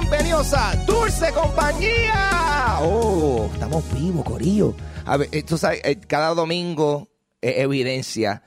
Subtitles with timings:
[0.00, 2.78] bienvenidos a Dulce Compañía.
[2.80, 4.74] Oh, estamos vivos, Corillo.
[5.04, 7.08] A ver, eh, tú sabes, eh, cada domingo
[7.40, 8.42] es evidencia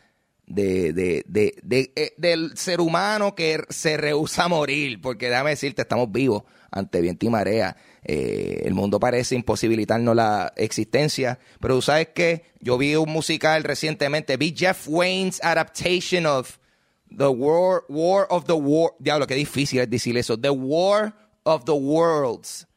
[0.46, 5.82] de, de, de, eh, del ser humano que se rehúsa a morir, porque déjame decirte,
[5.82, 7.76] estamos vivos ante viento y marea.
[8.04, 14.38] El mundo parece imposibilitarnos la existencia, pero tú sabes que yo vi un musical recientemente,
[14.38, 16.58] vi Jeff Wayne's adaptation of
[17.16, 21.66] The War, War of the War, diablo, qué difícil es decir eso, The War of
[21.66, 22.68] the Worlds,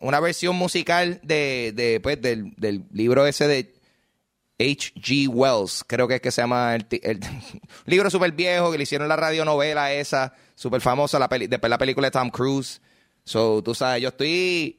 [0.00, 3.74] una versión musical de, de pues, del, del libro ese de
[4.58, 5.28] H.G.
[5.28, 7.20] Wells, creo que es que se llama el, el
[7.86, 11.78] libro súper viejo que le hicieron la radionovela esa, súper famosa, la peli- después la
[11.78, 12.80] película de Tom Cruise.
[13.24, 14.78] So, tú sabes, yo estoy,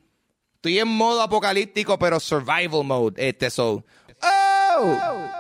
[0.55, 3.84] estoy en modo apocalíptico, pero survival mode, este, so.
[4.23, 4.98] ¡Oh!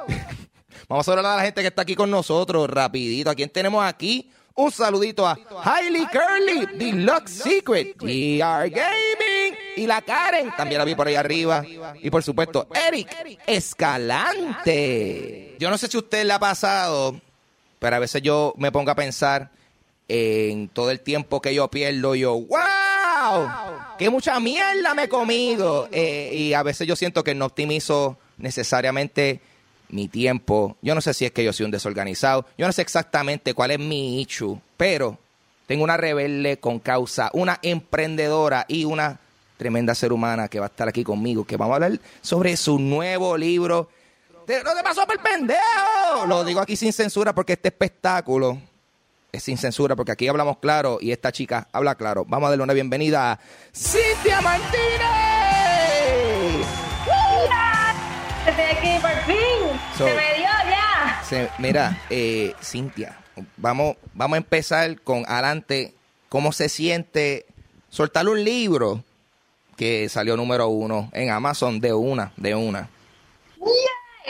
[0.89, 3.29] Vamos a hablar a la gente que está aquí con nosotros, rapidito.
[3.29, 4.31] ¿A quién tenemos aquí?
[4.57, 10.95] Un saludito a Hailey Curly, Deluxe Secret, GR Gaming y la Karen, también la vi
[10.95, 11.63] por ahí arriba.
[12.01, 15.55] Y por supuesto, Eric Escalante.
[15.59, 17.21] Yo no sé si usted le ha pasado,
[17.77, 19.51] pero a veces yo me pongo a pensar
[20.07, 23.47] en todo el tiempo que yo pierdo, yo, ¡wow!
[23.99, 25.87] ¡Qué mucha mierda me he comido!
[25.91, 29.39] Eh, y a veces yo siento que no optimizo necesariamente
[29.89, 30.77] mi tiempo.
[30.81, 32.45] Yo no sé si es que yo soy un desorganizado.
[32.57, 35.17] Yo no sé exactamente cuál es mi issue, pero
[35.65, 39.19] tengo una rebelde con causa, una emprendedora y una
[39.57, 42.79] tremenda ser humana que va a estar aquí conmigo, que vamos a hablar sobre su
[42.79, 43.89] nuevo libro.
[44.47, 46.25] ¡No te pasó por pendejo!
[46.27, 48.57] Lo digo aquí sin censura porque este espectáculo
[49.31, 52.23] es sin censura porque aquí hablamos claro y esta chica habla claro.
[52.25, 53.39] Vamos a darle una bienvenida a
[53.73, 54.77] Cintia Martínez.
[58.47, 59.46] Estoy aquí por fin.
[59.97, 61.21] So- Se me dio ya.
[61.23, 63.17] Se- mira, eh, Cintia,
[63.57, 65.93] vamos, vamos a empezar con adelante.
[66.29, 67.45] ¿Cómo se siente
[67.89, 69.03] soltar un libro
[69.77, 72.89] que salió número uno en Amazon de una, de una?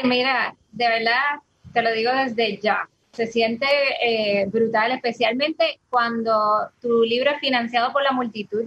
[0.04, 1.40] Mira, de verdad,
[1.74, 2.88] te lo digo desde ya.
[3.14, 3.66] Se siente
[4.02, 8.66] eh, brutal, especialmente cuando tu libro es financiado por la multitud,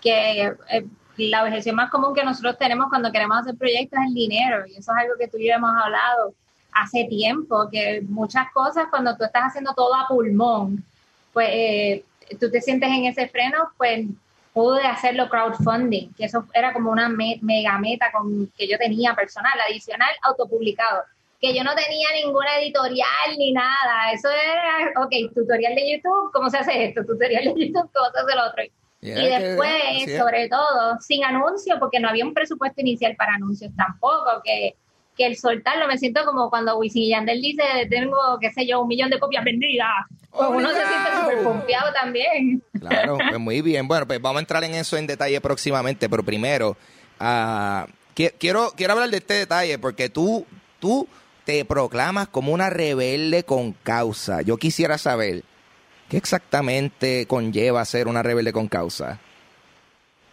[0.00, 0.84] que eh,
[1.16, 4.72] la objeción más común que nosotros tenemos cuando queremos hacer proyectos es el dinero, y
[4.76, 6.34] eso es algo que tú y yo hemos hablado
[6.72, 10.84] hace tiempo, que muchas cosas cuando tú estás haciendo todo a pulmón,
[11.32, 12.04] pues eh,
[12.40, 14.06] tú te sientes en ese freno, pues
[14.54, 19.14] pude hacerlo crowdfunding, que eso era como una me- mega meta con, que yo tenía
[19.14, 21.02] personal, adicional, autopublicado,
[21.40, 26.48] que yo no tenía ninguna editorial ni nada, eso era, ok, tutorial de YouTube, ¿cómo
[26.50, 27.04] se hace esto?
[27.04, 28.62] Tutorial de YouTube, ¿cómo se hace lo otro?
[29.02, 29.70] Yeah, y después,
[30.16, 34.76] sobre todo, sin anuncio, porque no había un presupuesto inicial para anuncios tampoco, que,
[35.16, 38.80] que el soltarlo, me siento como cuando Wisin y Yandel dice, tengo, qué sé yo,
[38.80, 39.88] un millón de copias vendidas,
[40.30, 42.62] pues uno se siente súper confiado también.
[42.78, 43.86] Claro, pues muy bien.
[43.88, 46.76] Bueno, pues vamos a entrar en eso en detalle próximamente, pero primero,
[48.14, 50.46] qui- quiero, quiero hablar de este detalle porque tú,
[50.80, 51.08] tú
[51.44, 54.42] te proclamas como una rebelde con causa.
[54.42, 55.42] Yo quisiera saber,
[56.12, 59.18] ¿qué exactamente conlleva ser una rebelde con causa?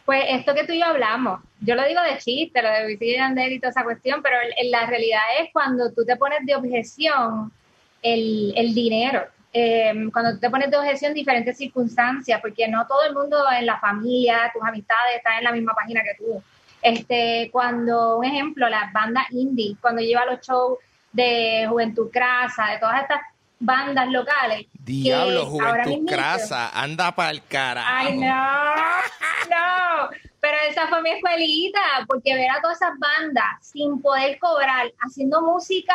[0.03, 3.37] Pues esto que tú y yo hablamos, yo lo digo de chiste, lo de Wisin
[3.37, 4.35] y y toda esa cuestión, pero
[4.69, 7.53] la realidad es cuando tú te pones de objeción
[8.01, 9.23] el, el dinero.
[9.53, 13.65] Eh, cuando tú te pones de objeción diferentes circunstancias, porque no todo el mundo en
[13.65, 16.43] la familia, tus amistades están en la misma página que tú.
[16.81, 20.77] Este, cuando, un ejemplo, las bandas indie, cuando lleva los shows
[21.13, 23.21] de Juventud Crasa, de todas estas
[23.59, 24.67] bandas locales.
[24.73, 27.87] Diablo, Juventud Crasa, anda para el carajo.
[27.91, 28.25] Ay, no,
[29.49, 30.09] no.
[30.39, 35.41] Pero esa fue mi escuelita, porque ver a todas esas bandas sin poder cobrar, haciendo
[35.41, 35.93] música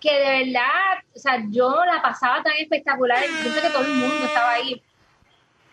[0.00, 3.92] que de verdad, o sea, yo la pasaba tan espectacular, yo sé que todo el
[3.92, 4.82] mundo estaba ahí,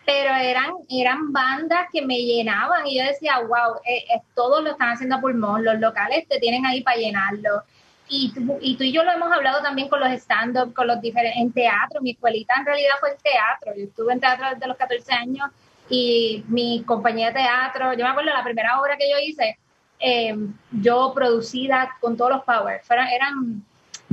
[0.04, 4.72] pero eran, eran bandas que me llenaban y yo decía, wow, eh, eh, todos lo
[4.72, 7.62] están haciendo a pulmón, los locales te tienen ahí para llenarlo.
[8.08, 11.52] Y tú, y yo lo hemos hablado también con los stand-up, con los diferentes, en
[11.52, 15.12] teatro, mi escuelita en realidad fue el teatro, yo estuve en teatro desde los 14
[15.12, 15.50] años
[15.90, 19.58] y mi compañía de teatro, yo me acuerdo la primera obra que yo hice,
[20.00, 20.34] eh,
[20.70, 23.62] yo producida con todos los powers, eran,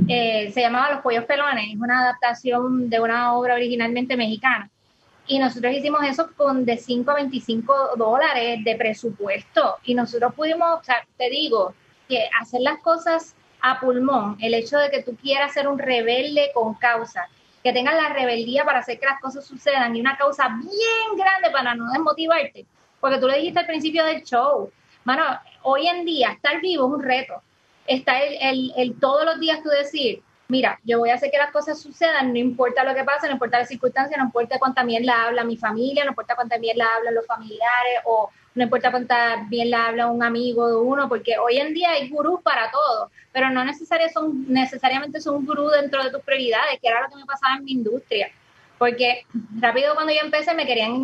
[0.08, 4.68] eh, se llamaba Los Pollos Pelones, es una adaptación de una obra originalmente mexicana.
[5.28, 9.76] Y nosotros hicimos eso con de 5 a 25 dólares de presupuesto.
[9.82, 11.74] Y nosotros pudimos, o sea, te digo,
[12.08, 13.34] que hacer las cosas
[13.66, 17.28] a pulmón, el hecho de que tú quieras ser un rebelde con causa,
[17.64, 21.50] que tengas la rebeldía para hacer que las cosas sucedan y una causa bien grande
[21.50, 22.64] para no desmotivarte.
[23.00, 24.70] Porque tú lo dijiste al principio del show.
[25.02, 25.24] Mano,
[25.62, 27.42] hoy en día estar vivo es un reto.
[27.88, 31.38] Está el, el, el todos los días tú decir, mira, yo voy a hacer que
[31.38, 34.84] las cosas sucedan, no importa lo que pase, no importa las circunstancias, no importa cuánta
[34.84, 38.62] bien la habla mi familia, no importa cuánta bien la hablan los familiares o no
[38.62, 42.40] importa cuánta bien la habla un amigo de uno, porque hoy en día hay gurús
[42.42, 46.88] para todo, pero no necesariamente son, necesariamente son un gurú dentro de tus prioridades, que
[46.88, 48.30] era lo que me pasaba en mi industria.
[48.78, 49.26] Porque
[49.60, 50.94] rápido cuando yo empecé me querían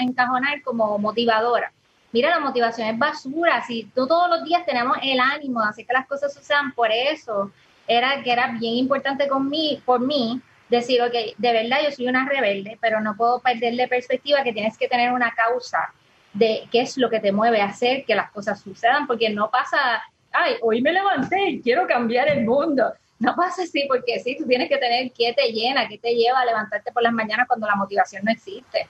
[0.00, 1.72] encajonar como motivadora.
[2.10, 3.62] Mira, la motivación es basura.
[3.66, 6.90] Si tú todos los días tenemos el ánimo de hacer que las cosas sucedan, por
[6.90, 7.50] eso
[7.86, 10.40] era que era bien importante con mí, por mí
[10.70, 14.78] decir, ok, de verdad yo soy una rebelde, pero no puedo perder perspectiva que tienes
[14.78, 15.92] que tener una causa
[16.34, 19.50] de qué es lo que te mueve a hacer que las cosas sucedan, porque no
[19.50, 20.02] pasa,
[20.32, 22.92] ay, hoy me levanté y quiero cambiar el mundo.
[23.20, 26.40] No pasa así, porque sí, tú tienes que tener qué te llena, qué te lleva
[26.40, 28.88] a levantarte por las mañanas cuando la motivación no existe.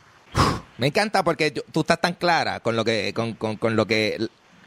[0.79, 4.19] Me encanta porque tú estás tan clara con lo que, con, con, con lo que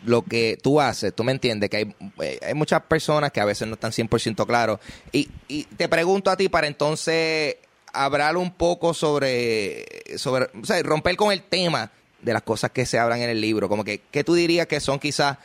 [0.05, 3.45] lo que tú haces, tú me entiendes, que hay, eh, hay muchas personas que a
[3.45, 4.79] veces no están 100% claros.
[5.11, 7.57] Y, y te pregunto a ti para entonces
[7.91, 9.85] hablar un poco sobre,
[10.17, 11.91] sobre o sea, romper con el tema
[12.21, 13.69] de las cosas que se hablan en el libro.
[13.69, 15.37] Como que, ¿qué tú dirías que son quizás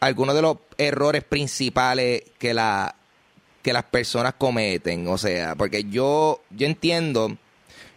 [0.00, 2.94] algunos de los errores principales que, la,
[3.62, 5.08] que las personas cometen?
[5.08, 7.36] O sea, porque yo, yo entiendo,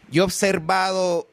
[0.09, 1.27] yo he observado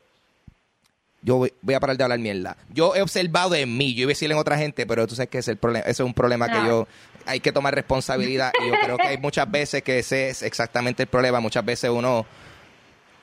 [1.27, 2.57] yo voy, a parar de hablar mierda.
[2.73, 5.29] Yo he observado en mí, yo iba a decirle en otra gente, pero tú sabes
[5.29, 6.87] que es el problema, ese es un problema que yo
[7.27, 11.03] hay que tomar responsabilidad y yo creo que hay muchas veces que ese es exactamente
[11.03, 12.25] el problema, muchas veces uno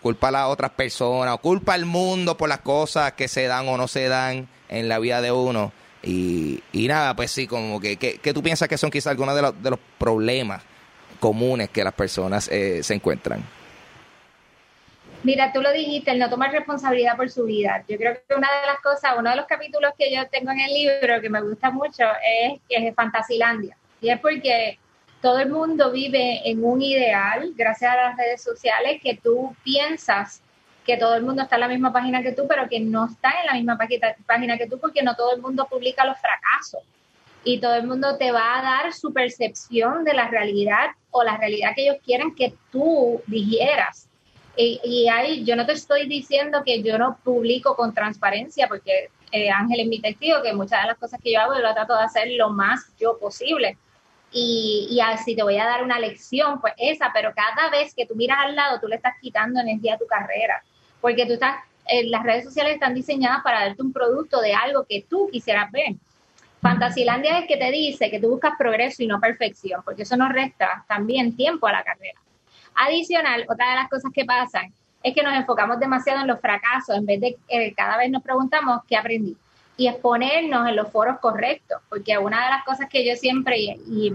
[0.03, 3.67] culpa a las otras personas o culpa al mundo por las cosas que se dan
[3.67, 5.71] o no se dan en la vida de uno.
[6.03, 9.41] Y, y nada, pues sí, como que, que, tú piensas que son quizás algunos de
[9.41, 10.61] los, de los problemas
[11.19, 13.41] comunes que las personas eh, se encuentran.
[15.23, 17.85] Mira, tú lo dijiste, el no tomar responsabilidad por su vida.
[17.87, 20.59] Yo creo que una de las cosas, uno de los capítulos que yo tengo en
[20.59, 23.77] el libro que me gusta mucho es que es Fantasilandia.
[24.01, 24.77] Y es porque
[25.23, 30.41] todo el mundo vive en un ideal, gracias a las redes sociales, que tú piensas
[30.85, 33.31] que todo el mundo está en la misma página que tú, pero que no está
[33.39, 33.77] en la misma
[34.27, 36.81] página que tú porque no todo el mundo publica los fracasos.
[37.45, 41.37] Y todo el mundo te va a dar su percepción de la realidad o la
[41.37, 44.09] realidad que ellos quieren que tú digieras.
[44.57, 49.09] Y, y ahí yo no te estoy diciendo que yo no publico con transparencia, porque
[49.31, 51.73] eh, Ángel es mi testigo, que muchas de las cosas que yo hago yo lo
[51.73, 53.77] trato de hacer lo más yo posible.
[54.33, 58.05] Y, y así te voy a dar una lección, pues esa, pero cada vez que
[58.05, 60.63] tú miras al lado, tú le estás quitando energía a tu carrera,
[60.99, 61.57] porque tú estás,
[61.87, 65.71] eh, las redes sociales están diseñadas para darte un producto de algo que tú quisieras
[65.71, 65.95] ver.
[66.61, 70.31] Fantasilandia es que te dice que tú buscas progreso y no perfección, porque eso nos
[70.31, 72.19] resta también tiempo a la carrera.
[72.73, 76.95] Adicional, otra de las cosas que pasan es que nos enfocamos demasiado en los fracasos
[76.95, 79.37] en vez de eh, cada vez nos preguntamos qué aprendí
[79.77, 84.13] y exponernos en los foros correctos, porque una de las cosas que yo siempre y,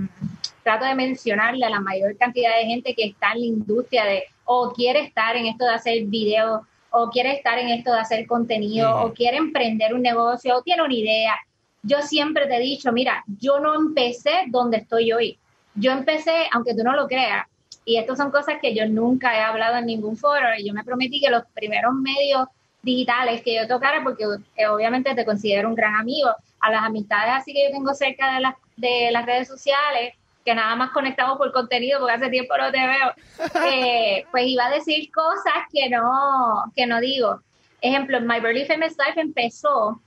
[0.63, 4.25] trato de mencionarle a la mayor cantidad de gente que está en la industria de
[4.45, 6.61] o quiere estar en esto de hacer videos
[6.91, 10.83] o quiere estar en esto de hacer contenido o quiere emprender un negocio o tiene
[10.83, 11.35] una idea.
[11.83, 15.39] Yo siempre te he dicho, mira, yo no empecé donde estoy hoy.
[15.75, 17.47] Yo empecé, aunque tú no lo creas,
[17.89, 20.85] y estas son cosas que yo nunca he hablado en ningún foro y yo me
[20.85, 22.47] prometí que los primeros medios
[22.83, 24.25] digitales que yo tocara, porque
[24.57, 26.31] eh, obviamente te considero un gran amigo,
[26.61, 30.15] a las amistades así que yo tengo cerca de las, de las redes sociales,
[30.45, 33.13] que nada más conectamos por contenido, porque hace tiempo no te veo,
[33.67, 37.41] eh, pues iba a decir cosas que no, que no digo.
[37.81, 40.01] Ejemplo, My Burly Famous Life empezó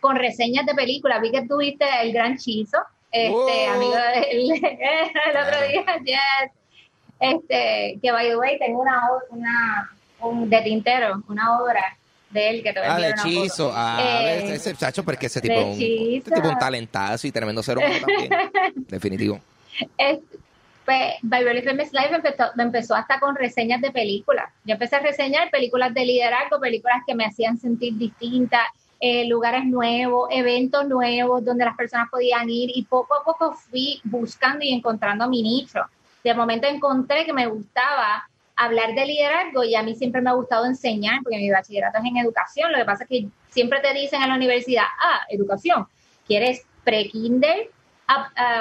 [0.00, 1.20] con reseñas de películas.
[1.20, 2.78] Vi que tuviste El Gran Chizo,
[3.10, 6.52] este, amigo del, el otro día, yes,
[7.20, 11.96] este, que by the way, tengo una, una un, de tintero, una obra
[12.30, 13.72] de él que te Ah, de hechizo.
[13.74, 17.78] Ah, eh, ese chacho, porque ese tipo, un, ese tipo un talentazo y tremendo ser
[17.78, 18.30] humano también.
[18.88, 19.40] Definitivo.
[19.96, 20.18] Es,
[20.84, 24.50] pues, Beverly Films Live empezó, me empezó hasta con reseñas de películas.
[24.64, 28.60] Yo empecé a reseñar películas de liderazgo, películas que me hacían sentir distinta,
[29.00, 34.00] eh, lugares nuevos, eventos nuevos donde las personas podían ir y poco a poco fui
[34.04, 35.80] buscando y encontrando mi nicho
[36.24, 40.34] de momento encontré que me gustaba hablar de liderazgo y a mí siempre me ha
[40.34, 43.94] gustado enseñar, porque mi bachillerato es en educación, lo que pasa es que siempre te
[43.94, 45.86] dicen en la universidad, ah, educación,
[46.26, 47.70] ¿quieres pre-kinder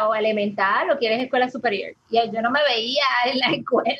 [0.07, 1.93] o elemental o quieres escuela superior?
[2.11, 3.97] Y yo no me veía en la escuela,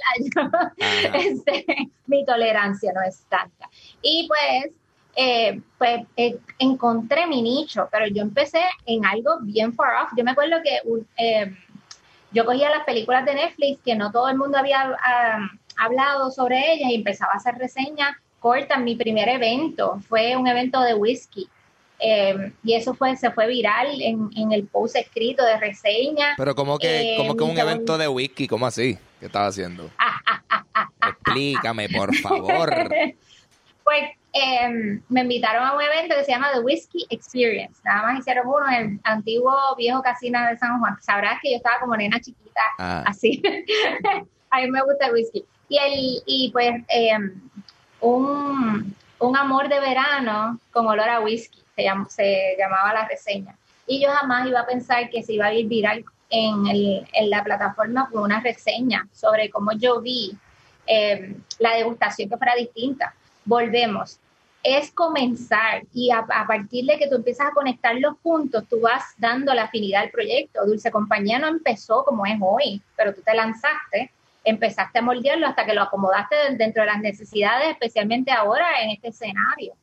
[1.13, 1.65] este,
[2.05, 3.67] mi tolerancia no es tanta.
[4.03, 4.71] Y pues,
[5.15, 10.11] eh, pues eh, encontré mi nicho, pero yo empecé en algo bien far off.
[10.15, 10.79] Yo me acuerdo que...
[10.85, 11.55] Un, eh,
[12.29, 14.93] yo cogía las películas de Netflix que no todo el mundo había
[15.77, 18.79] hablado sobre ellas y empezaba a hacer reseñas cortas.
[18.79, 21.47] Mi primer evento fue un evento de whisky
[21.99, 26.35] Eh, y eso fue se fue viral en, en, el post escrito de reseña.
[26.37, 28.99] Pero como que, como que un evento de whisky, ¿cómo así?
[29.19, 29.89] ¿Qué estaba haciendo?
[31.09, 32.69] Explícame, por favor.
[33.83, 34.03] pues
[34.33, 37.81] eh, me invitaron a un evento que se llama The Whiskey Experience.
[37.83, 40.97] Nada más hicieron uno en el antiguo viejo casino de San Juan.
[41.01, 43.03] Sabrás que yo estaba como nena chiquita, ah.
[43.07, 43.41] así.
[44.51, 45.45] a mí me gusta el whisky.
[45.69, 47.17] Y, el, y pues eh,
[47.99, 53.55] un, un amor de verano con olor a whisky, se, se llamaba la reseña.
[53.85, 57.29] Y yo jamás iba a pensar que se iba a ir viral en, el, en
[57.29, 60.37] la plataforma con una reseña sobre cómo yo vi
[60.85, 63.13] eh, la degustación que fuera distinta.
[63.45, 64.19] Volvemos.
[64.63, 69.03] Es comenzar y a, partir de que tú empiezas a conectar los puntos, tú vas
[69.17, 70.65] dando la afinidad al proyecto.
[70.65, 74.11] Dulce Compañía no empezó como es hoy, pero tú te lanzaste,
[74.49, 79.09] empezaste a moldearlo hasta que lo acomodaste dentro de las necesidades, especialmente ahora en este
[79.09, 79.73] escenario.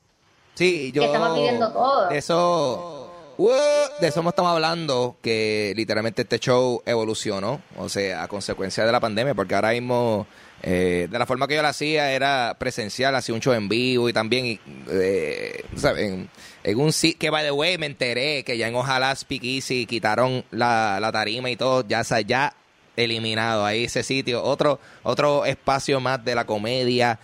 [0.55, 1.03] Sí, yo.
[1.03, 2.11] Que estamos viviendo todo.
[2.11, 3.05] Eso
[3.37, 9.01] de eso estamos hablando, que literalmente este show evolucionó, o sea, a consecuencia de la
[9.01, 10.27] pandemia, porque ahora mismo,
[10.63, 14.09] eh, de la forma que yo lo hacía, era presencial, hacía un show en vivo
[14.09, 15.65] y también, eh,
[15.97, 16.29] En,
[16.63, 20.45] en, un que by the way me enteré que ya en Ojalá Speak Easy quitaron
[20.51, 22.55] la, la tarima y todo, ya, ya
[22.97, 27.19] eliminado ahí ese sitio, otro, otro espacio más de la comedia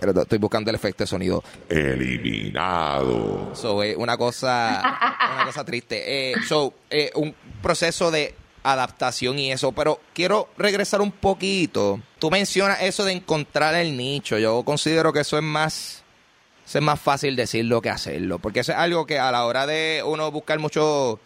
[0.00, 1.44] pero estoy buscando el efecto de sonido.
[1.68, 3.54] Eliminado.
[3.54, 4.80] So, eh, una cosa,
[5.34, 6.32] una cosa triste.
[6.32, 12.00] Eh, so, eh, un proceso de adaptación y eso, pero quiero regresar un poquito.
[12.18, 14.38] Tú mencionas eso de encontrar el nicho.
[14.38, 16.02] Yo considero que eso es más,
[16.66, 20.02] es más fácil decirlo que hacerlo, porque eso es algo que a la hora de
[20.04, 21.20] uno buscar mucho,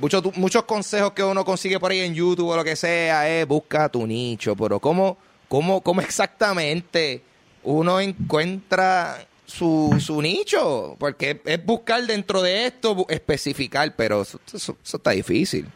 [0.00, 3.46] muchos, muchos consejos que uno consigue por ahí en YouTube o lo que sea, es
[3.46, 5.16] busca tu nicho, pero ¿cómo?
[5.48, 7.22] ¿Cómo, cómo exactamente
[7.64, 10.96] uno encuentra su, su nicho?
[10.98, 14.40] Porque es buscar dentro de esto, especificar, pero eso,
[14.84, 15.66] está difícil.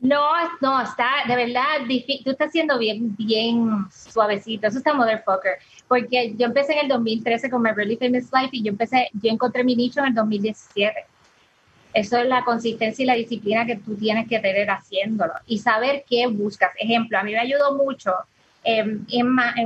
[0.00, 0.20] No,
[0.60, 2.24] no, está de verdad difícil.
[2.24, 4.66] Tú estás haciendo bien, bien suavecito.
[4.66, 5.58] Eso está motherfucker.
[5.86, 9.30] Porque yo empecé en el 2013 con My Really Famous Life y yo empecé, yo
[9.30, 10.92] encontré mi nicho en el 2017.
[11.92, 16.04] Eso es la consistencia y la disciplina que tú tienes que tener haciéndolo y saber
[16.08, 16.70] qué buscas.
[16.78, 18.14] Ejemplo, a mí me ayudó mucho
[18.64, 19.06] en,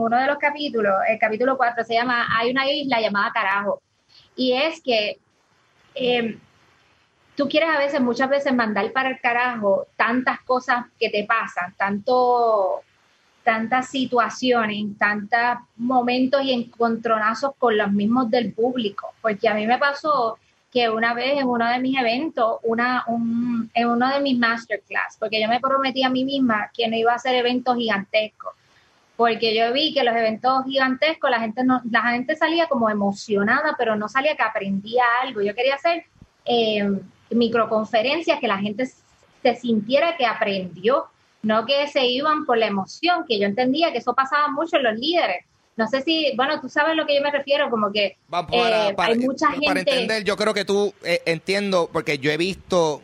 [0.01, 3.81] uno de los capítulos, el capítulo 4, se llama Hay una isla llamada Carajo.
[4.35, 5.19] Y es que
[5.95, 6.39] em,
[7.37, 11.75] tú quieres a veces, muchas veces mandar para el carajo tantas cosas que te pasan,
[11.77, 12.83] tanto,
[13.45, 19.15] tantas situaciones, tantos momentos y encontronazos con los mismos del público.
[19.21, 20.39] Porque a mí me pasó
[20.77, 23.03] que una vez en uno de mis eventos, una,
[23.73, 27.13] en uno de mis masterclass, porque yo me prometí a mí misma que no iba
[27.13, 28.53] a hacer eventos gigantescos
[29.17, 33.75] porque yo vi que los eventos gigantescos, la gente, no, la gente salía como emocionada,
[33.79, 35.41] pero no salía que aprendía algo.
[35.41, 36.05] Yo quería hacer
[36.45, 41.07] eh, microconferencias que la gente se sintiera que aprendió,
[41.43, 44.83] no que se iban por la emoción, que yo entendía que eso pasaba mucho en
[44.83, 45.47] los líderes.
[45.77, 48.95] No sé si, bueno, tú sabes a lo que yo me refiero, como que eh,
[48.97, 49.67] hay mucha gente...
[49.67, 53.03] Para entender, yo creo que tú eh, entiendo, porque yo he visto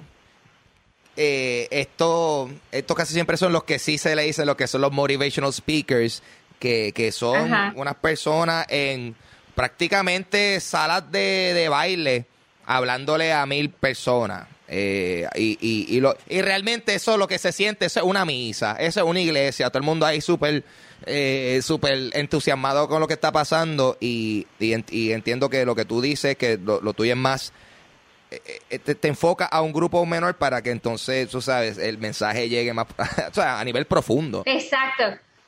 [1.17, 4.81] eh, esto, esto casi siempre son los que sí se le dicen, lo que son
[4.81, 6.23] los motivational speakers,
[6.59, 9.15] que, que son unas personas en
[9.55, 12.25] prácticamente salas de, de baile,
[12.65, 14.49] hablándole a mil personas.
[14.69, 18.25] Eh, y, y, y, lo, y realmente eso lo que se siente, eso es una
[18.25, 20.65] misa, eso es una iglesia, todo el mundo ahí súper
[21.07, 26.01] eh, súper entusiasmado con lo que está pasando y, y, entiendo que lo que tú
[26.01, 27.53] dices, que lo, lo tuyo es más
[28.71, 32.73] eh, te, enfoca a un grupo menor para que entonces, tú sabes, el mensaje llegue
[32.73, 32.87] más
[33.31, 34.43] o sea, a nivel profundo.
[34.47, 35.05] Exacto,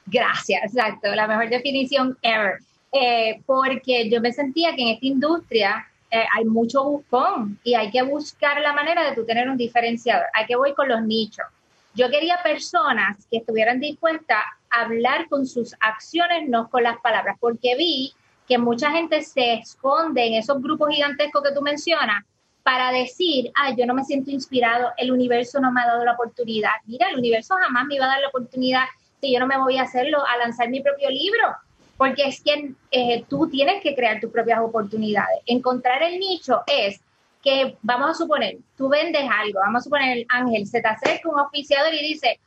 [0.06, 2.58] gracias, exacto, la mejor definición ever.
[2.92, 7.90] Eh, porque yo me sentía que en esta industria eh, hay mucho buscón y hay
[7.90, 10.26] que buscar la manera de tú tener un diferenciador.
[10.32, 11.46] Hay que voy con los nichos.
[11.94, 14.44] Yo quería personas que estuvieran dispuestas
[14.80, 18.12] hablar con sus acciones, no con las palabras, porque vi
[18.46, 22.24] que mucha gente se esconde en esos grupos gigantescos que tú mencionas
[22.62, 26.12] para decir, ah, yo no me siento inspirado, el universo no me ha dado la
[26.12, 26.70] oportunidad.
[26.86, 28.84] Mira, el universo jamás me iba a dar la oportunidad
[29.20, 31.56] si yo no me voy a hacerlo, a lanzar mi propio libro,
[31.96, 35.40] porque es que eh, tú tienes que crear tus propias oportunidades.
[35.46, 37.00] Encontrar el nicho es
[37.42, 41.38] que, vamos a suponer, tú vendes algo, vamos a suponer, Ángel, se te acerca un
[41.38, 42.40] oficiador y dice,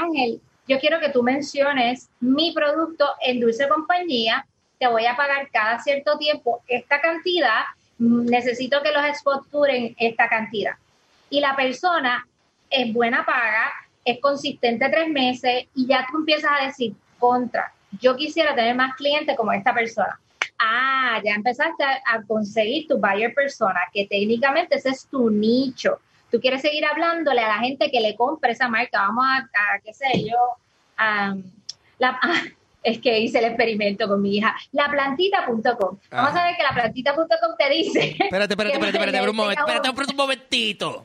[0.00, 4.46] Ángel, yo quiero que tú menciones mi producto en Dulce Compañía,
[4.78, 7.62] te voy a pagar cada cierto tiempo esta cantidad
[7.98, 9.48] necesito que los spots
[9.98, 10.72] esta cantidad.
[11.30, 12.26] Y la persona
[12.68, 13.72] es buena paga,
[14.04, 18.94] es consistente tres meses y ya tú empiezas a decir, contra, yo quisiera tener más
[18.96, 20.18] clientes como esta persona.
[20.58, 25.98] ah, ya empezaste a conseguir tu buyer persona, que técnicamente ese es tu nicho.
[26.32, 29.02] Tú quieres seguir hablándole a la gente que le compre esa marca.
[29.02, 30.38] Vamos a, qué sé yo,
[31.98, 32.18] la,
[32.82, 35.98] es que hice el experimento con mi hija, laplantita.com.
[36.10, 38.00] Vamos a ver que laplantita.com te dice.
[38.18, 41.04] Espérate, espérate, espérate, espérate, un momento, espérate un momentito.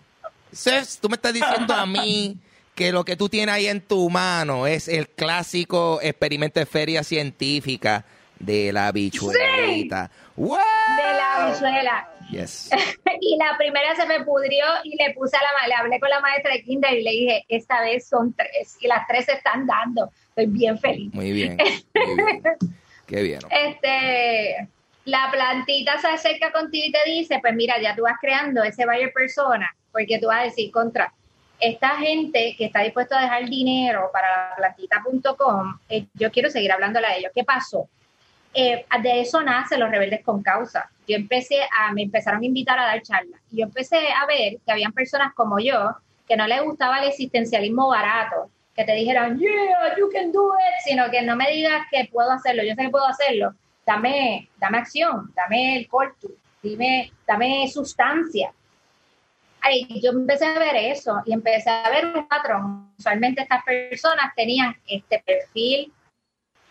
[1.01, 2.37] tú me estás diciendo a mí
[2.73, 7.03] que lo que tú tienes ahí en tu mano es el clásico experimento de feria
[7.03, 8.05] científica
[8.39, 10.09] de la bichuelita.
[10.37, 12.09] De la bichuela.
[12.29, 12.69] Yes.
[13.21, 16.19] y la primera se me pudrió y le puse a la le hablé con la
[16.19, 19.65] maestra de kinder y le dije, esta vez son tres y las tres se están
[19.65, 20.11] dando.
[20.29, 21.13] Estoy bien feliz.
[21.13, 21.57] Muy bien.
[21.93, 22.43] Muy bien.
[23.05, 23.39] Qué bien.
[23.49, 24.67] Este,
[25.05, 28.85] la plantita se acerca contigo y te dice, pues mira, ya tú vas creando ese
[28.85, 31.13] buyer persona, porque tú vas a decir contra
[31.59, 37.07] esta gente que está dispuesta a dejar dinero para plantita.com, eh, yo quiero seguir hablándole
[37.07, 37.31] a ellos.
[37.33, 37.89] ¿Qué pasó?
[38.59, 40.89] Eh, de eso nace los rebeldes con causa.
[41.07, 43.39] Yo empecé a, me empezaron a invitar a dar charlas.
[43.51, 45.95] Y yo empecé a ver que habían personas como yo
[46.27, 50.83] que no les gustaba el existencialismo barato, que te dijeran, yeah, you can do it,
[50.83, 53.53] sino que no me digas que puedo hacerlo, yo sé que puedo hacerlo.
[53.85, 56.27] Dame, dame acción, dame el corto,
[56.63, 58.51] dime, dame sustancia.
[59.61, 62.91] Ay, yo empecé a ver eso y empecé a ver un patrón.
[62.97, 65.93] Usualmente estas personas tenían este perfil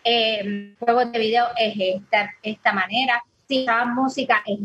[0.09, 4.59] eh, juegos de video es esta, esta manera, si estaba música es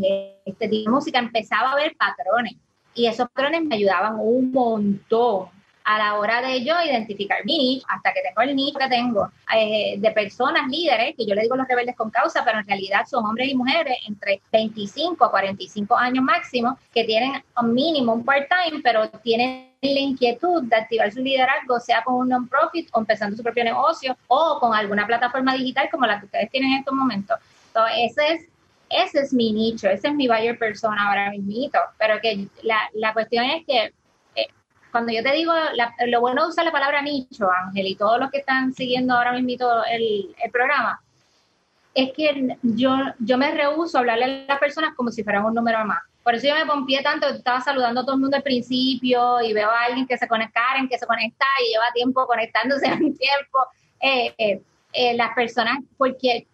[0.45, 2.55] este tipo de música, empezaba a ver patrones.
[2.95, 5.49] Y esos patrones me ayudaban un montón
[5.85, 9.31] a la hora de yo identificar mi nicho, hasta que tengo el nicho que tengo,
[9.55, 13.05] eh, de personas líderes, que yo le digo los rebeldes con causa, pero en realidad
[13.09, 18.25] son hombres y mujeres entre 25 a 45 años máximo, que tienen un mínimo un
[18.25, 23.37] part-time, pero tienen la inquietud de activar su liderazgo, sea con un non-profit o empezando
[23.37, 26.95] su propio negocio o con alguna plataforma digital como la que ustedes tienen en estos
[26.95, 27.37] momentos.
[27.69, 28.49] Entonces, ese es
[28.93, 33.15] ese es mi nicho, ese es mi buyer persona ahora mismo, pero que la, la
[33.15, 33.93] cuestión es que
[34.93, 35.53] cuando yo te digo,
[36.07, 39.33] lo bueno de usar la palabra nicho, Ángel, y todos los que están siguiendo ahora
[39.33, 41.01] mismo el, el programa,
[41.95, 45.55] es que yo, yo me rehuso a hablarle a las personas como si fueran un
[45.55, 46.03] número más.
[46.23, 49.53] Por eso yo me pompié tanto, estaba saludando a todo el mundo al principio y
[49.53, 52.95] veo a alguien que se conecta, Karen, que se conecta y lleva tiempo conectándose a
[52.95, 53.67] un tiempo.
[54.01, 54.63] Eh, eh,
[54.93, 56.47] eh, las personas, porque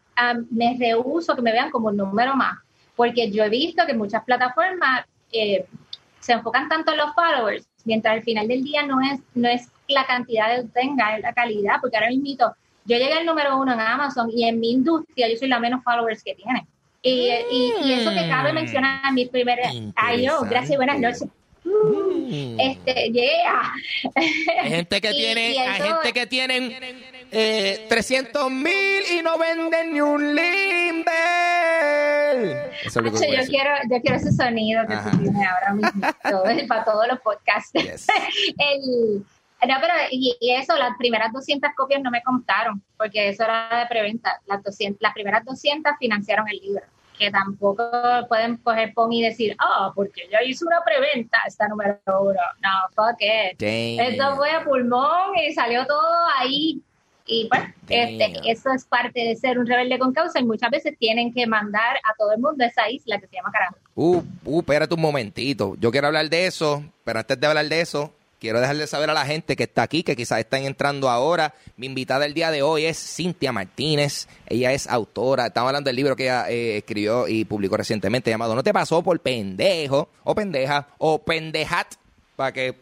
[0.51, 2.59] me rehuso que me vean como un número más,
[2.95, 8.23] porque yo he visto que muchas plataformas se enfocan tanto en los followers mientras al
[8.23, 11.97] final del día no es, no es la cantidad de tenga, es la calidad, porque
[11.97, 15.49] ahora mismo yo llegué al número uno en Amazon y en mi industria yo soy
[15.49, 16.67] la menos followers que tiene.
[17.03, 19.59] Y, y, eso que cabe mencionar en mi primer
[19.97, 21.29] año, gracias y buenas noches.
[21.65, 22.61] Mm.
[22.61, 23.73] Este, yeah.
[24.15, 26.77] Hay gente que tiene, hay gente que tienen
[27.31, 31.58] eh, 300 mil y no venden ni un limber.
[32.85, 33.13] Eso yo,
[33.47, 37.73] quiero, yo quiero ese sonido que tú tienes ahora mismo para todos los podcasts.
[38.59, 39.25] El,
[39.67, 43.87] no, pero y, eso, las primeras 200 copias no me contaron, porque eso era de
[43.87, 44.41] preventa.
[44.47, 46.83] Las, 200, las primeras 200 financiaron el libro
[47.19, 47.91] que tampoco
[48.29, 52.41] pueden coger pon y decir, ah, porque yo hice una preventa, esta número uno.
[52.63, 53.61] No, fuck it.
[53.61, 56.81] Esto fue a pulmón y salió todo ahí
[57.29, 60.97] y pues, este, eso es parte de ser un rebelde con causa y muchas veces
[60.99, 63.77] tienen que mandar a todo el mundo a esa isla que se llama Carajo.
[63.95, 65.77] Uh, uh, espérate un momentito.
[65.79, 69.15] Yo quiero hablar de eso, pero antes de hablar de eso, quiero dejarle saber a
[69.15, 71.55] la gente que está aquí, que quizás están entrando ahora.
[71.77, 74.27] Mi invitada del día de hoy es Cintia Martínez.
[74.47, 75.47] Ella es autora.
[75.47, 79.03] Estamos hablando del libro que ella eh, escribió y publicó recientemente llamado No te pasó
[79.03, 81.95] por pendejo, o pendeja, o pendejat,
[82.37, 82.75] para que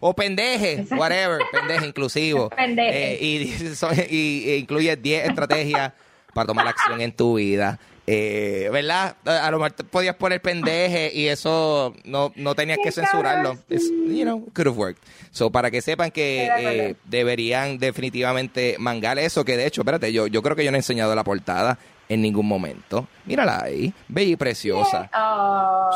[0.00, 2.48] o pendeje, whatever, pendeje inclusivo.
[2.56, 3.14] pendeje.
[3.14, 5.92] Eh, y, incluye 10 estrategias
[6.34, 7.78] para tomar acción en tu vida.
[8.06, 9.14] Eh, ¿Verdad?
[9.24, 13.56] A lo mejor podías poner pendeje y eso no, no tenías que censurarlo.
[13.68, 15.00] you know, could have worked.
[15.30, 20.26] So, para que sepan que eh, deberían definitivamente mangar eso, que de hecho, espérate, yo,
[20.26, 21.78] yo creo que yo no he enseñado la portada
[22.10, 23.06] en ningún momento.
[23.24, 25.08] Mírala ahí, bella y preciosa.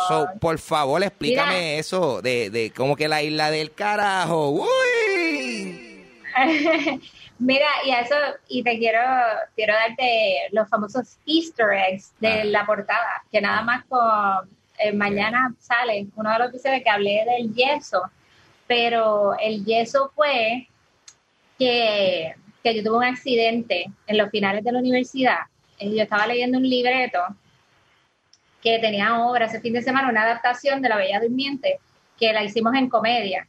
[0.09, 4.50] So, por favor, explícame eso de, de cómo que la isla del carajo.
[4.50, 6.07] ¡Uy!
[7.40, 8.14] Mira, y eso,
[8.46, 9.00] y te quiero,
[9.57, 12.44] quiero darte los famosos Easter eggs de ah.
[12.44, 14.48] la portada, que nada más con
[14.79, 18.03] eh, mañana sale uno de los episodios que hablé del yeso,
[18.68, 20.68] pero el yeso fue
[21.59, 25.38] que, que yo tuve un accidente en los finales de la universidad
[25.80, 27.20] yo estaba leyendo un libreto
[28.62, 31.78] que tenía obra ese fin de semana, una adaptación de La Bella Durmiente,
[32.18, 33.46] que la hicimos en comedia.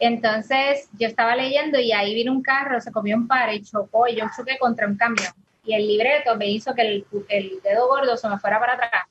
[0.00, 4.08] Entonces yo estaba leyendo y ahí vino un carro, se comió un par y chocó
[4.08, 5.32] y yo choqué contra un camión.
[5.64, 9.06] y el libreto me hizo que el, el dedo gordo se me fuera para atrás.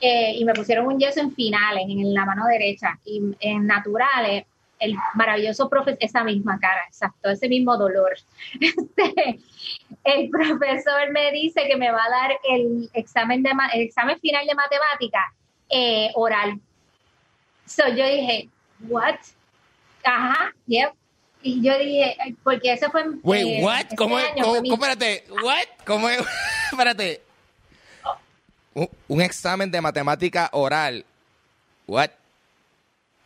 [0.00, 4.44] Eh, y me pusieron un yeso en finales, en la mano derecha, y en naturales,
[4.78, 8.16] el maravilloso profesor, esa misma cara, exacto, ese mismo dolor.
[8.60, 9.40] Este,
[10.04, 14.46] el profesor me dice que me va a dar el examen, de, el examen final
[14.46, 15.34] de matemática
[15.68, 16.60] eh, oral.
[17.66, 18.48] So yo dije,
[18.88, 19.16] ¿what?
[20.04, 20.92] Ajá, yep.
[21.42, 23.04] Y yo dije, porque eso fue.
[23.22, 23.80] Wait, eh, what?
[23.80, 25.66] Este ¿Cómo, ¿cómo, espérate, what?
[25.86, 26.20] ¿Cómo es?
[26.72, 27.22] espérate.
[29.08, 31.04] Un, examen de matemática oral.
[31.86, 32.10] What?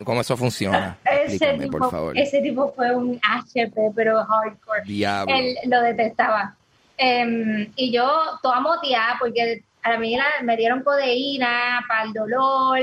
[0.04, 0.98] ¿Cómo eso funciona?
[1.04, 2.18] Ese tipo, por favor.
[2.18, 4.82] Ese tipo fue un HP, pero hardcore.
[4.84, 5.34] Diablo.
[5.34, 6.56] Él lo detestaba.
[6.96, 8.08] Em, y yo
[8.42, 12.78] toda moteada, porque a mí me dieron codeína para el dolor,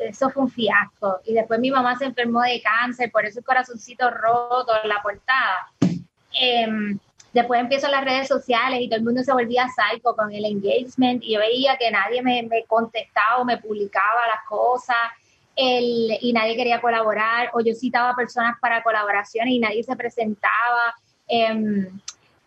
[0.00, 1.20] eso fue un fiasco.
[1.26, 5.02] Y después mi mamá se enfermó de cáncer, por eso el corazoncito roto en la
[5.02, 5.68] portada.
[6.32, 6.98] Em,
[7.32, 11.22] después empiezo las redes sociales y todo el mundo se volvía psycho con el engagement
[11.22, 14.96] y yo veía que nadie me, contestaba o me publicaba las cosas
[15.60, 20.94] el, y nadie quería colaborar o yo citaba personas para colaboraciones y nadie se presentaba.
[21.28, 21.88] Eh,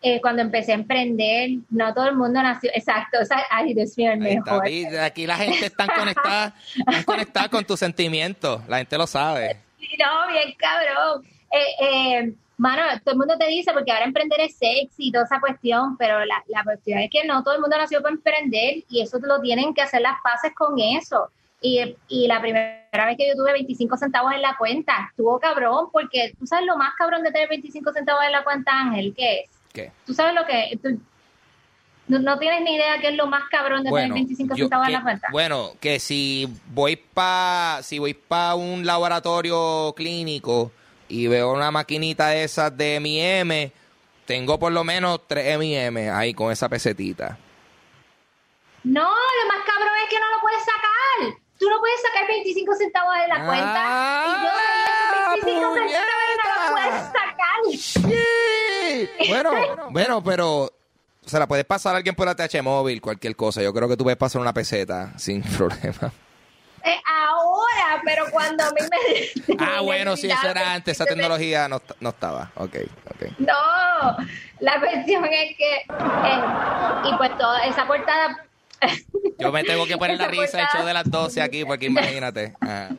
[0.06, 3.96] eh, cuando empecé a emprender, no todo el mundo nació, exacto, o sea, ay Dios
[3.96, 4.62] mío, el mejor.
[5.00, 9.56] aquí la gente está conectada, está conectada con tus sentimientos, la gente lo sabe.
[9.98, 11.24] no, bien cabrón.
[11.50, 15.24] Eh, eh, mano, todo el mundo te dice, porque ahora emprender es sexy y toda
[15.24, 18.84] esa cuestión, pero la, la cuestión es que no todo el mundo nació para emprender
[18.90, 21.30] y eso lo tienen que hacer las paces con eso.
[21.66, 25.88] Y, y, la primera vez que yo tuve 25 centavos en la cuenta, estuvo cabrón,
[25.90, 29.40] porque tú sabes lo más cabrón de tener 25 centavos en la cuenta, Ángel, ¿qué
[29.40, 29.90] es?
[30.04, 30.78] ¿Tú sabes lo que?
[32.06, 35.02] no, tienes ni idea qué es lo más cabrón de tener 25 centavos en la
[35.02, 35.28] cuenta.
[35.32, 40.70] Bueno, que si voy para si voy para un laboratorio clínico
[41.08, 43.72] y veo una maquinita de esas de M&M,
[44.26, 47.38] tengo por lo menos 3 M&M ahí con esa pesetita.
[48.82, 51.43] No, lo más cabrón es que no lo puedes sacar.
[51.64, 54.24] Tú no puedes sacar 25 centavos de la cuenta.
[54.26, 57.44] y yo 25 centavos no lo puedes sacar.
[59.28, 59.50] Bueno,
[59.90, 60.70] bueno, pero
[61.24, 63.62] se la puedes pasar a alguien por ATH móvil, cualquier cosa.
[63.62, 66.12] Yo creo que tú puedes pasar una peseta sin problema.
[66.84, 69.56] Eh, ahora, pero cuando a mí me...
[69.58, 72.52] ah, bueno, sí, eso era antes, esa tecnología no, no estaba.
[72.56, 73.38] Ok, ok.
[73.38, 74.16] No,
[74.60, 75.76] la cuestión es que...
[75.76, 76.42] Eh,
[77.10, 78.46] y pues toda esa portada...
[79.38, 82.54] Yo me tengo que poner la risa hecho de las 12 aquí, porque imagínate.
[82.60, 82.90] Ah.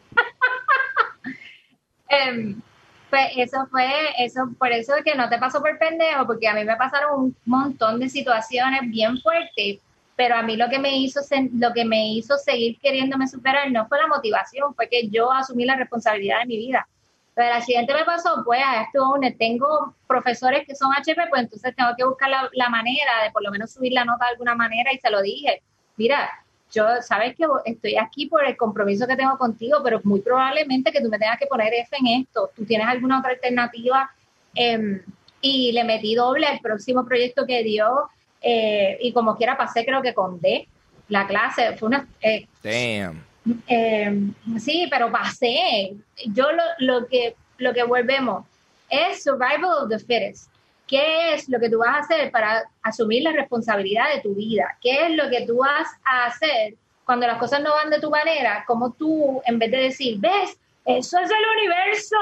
[2.08, 2.62] Em,
[3.10, 6.64] pues eso fue, eso, por eso que no te pasó por pendejo, porque a mí
[6.64, 9.80] me pasaron un montón de situaciones bien fuertes,
[10.16, 11.22] pero a mí lo que me hizo,
[11.54, 15.66] lo que me hizo seguir queriéndome superar no fue la motivación, fue que yo asumí
[15.66, 16.88] la responsabilidad de mi vida.
[17.34, 21.76] Pero el accidente me pasó, pues a esto tengo profesores que son HP, pues entonces
[21.76, 24.56] tengo que buscar la, la manera de por lo menos subir la nota de alguna
[24.56, 25.62] manera y se lo dije.
[25.98, 26.30] Mira,
[26.72, 31.02] yo sabes que estoy aquí por el compromiso que tengo contigo, pero muy probablemente que
[31.02, 32.52] tú me tengas que poner F en esto.
[32.56, 34.12] ¿Tú tienes alguna otra alternativa?
[34.54, 35.02] Em,
[35.42, 38.10] y le metí doble al próximo proyecto que dio
[38.42, 40.68] eh, y como quiera pasé creo que con D
[41.10, 41.76] la clase.
[41.78, 42.08] Fue una...
[42.22, 43.24] Eh, Damn.
[43.68, 45.94] Em, sí, pero pasé.
[46.28, 48.46] Yo lo, lo, que, lo que volvemos
[48.90, 50.50] es survival of the fittest.
[50.88, 54.78] ¿Qué es lo que tú vas a hacer para asumir la responsabilidad de tu vida?
[54.82, 58.10] ¿Qué es lo que tú vas a hacer cuando las cosas no van de tu
[58.10, 58.64] manera?
[58.68, 62.18] Como tú, en vez de decir, ves, eso es el universo,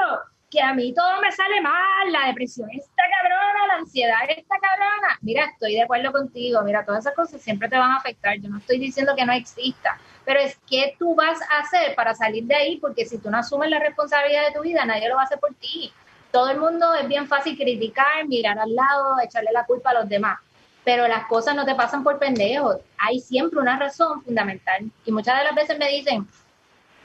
[0.49, 5.17] que a mí todo me sale mal, la depresión está cabrona, la ansiedad está cabrona.
[5.21, 8.39] Mira, estoy de acuerdo contigo, mira, todas esas cosas siempre te van a afectar.
[8.39, 12.13] Yo no estoy diciendo que no exista, pero es que tú vas a hacer para
[12.13, 15.15] salir de ahí, porque si tú no asumes la responsabilidad de tu vida, nadie lo
[15.15, 15.91] va a hacer por ti
[16.33, 20.09] todo el mundo es bien fácil criticar, mirar al lado, echarle la culpa a los
[20.09, 20.39] demás,
[20.83, 22.77] pero las cosas no te pasan por pendejos.
[22.97, 24.89] Hay siempre una razón fundamental.
[25.05, 26.27] Y muchas de las veces me dicen,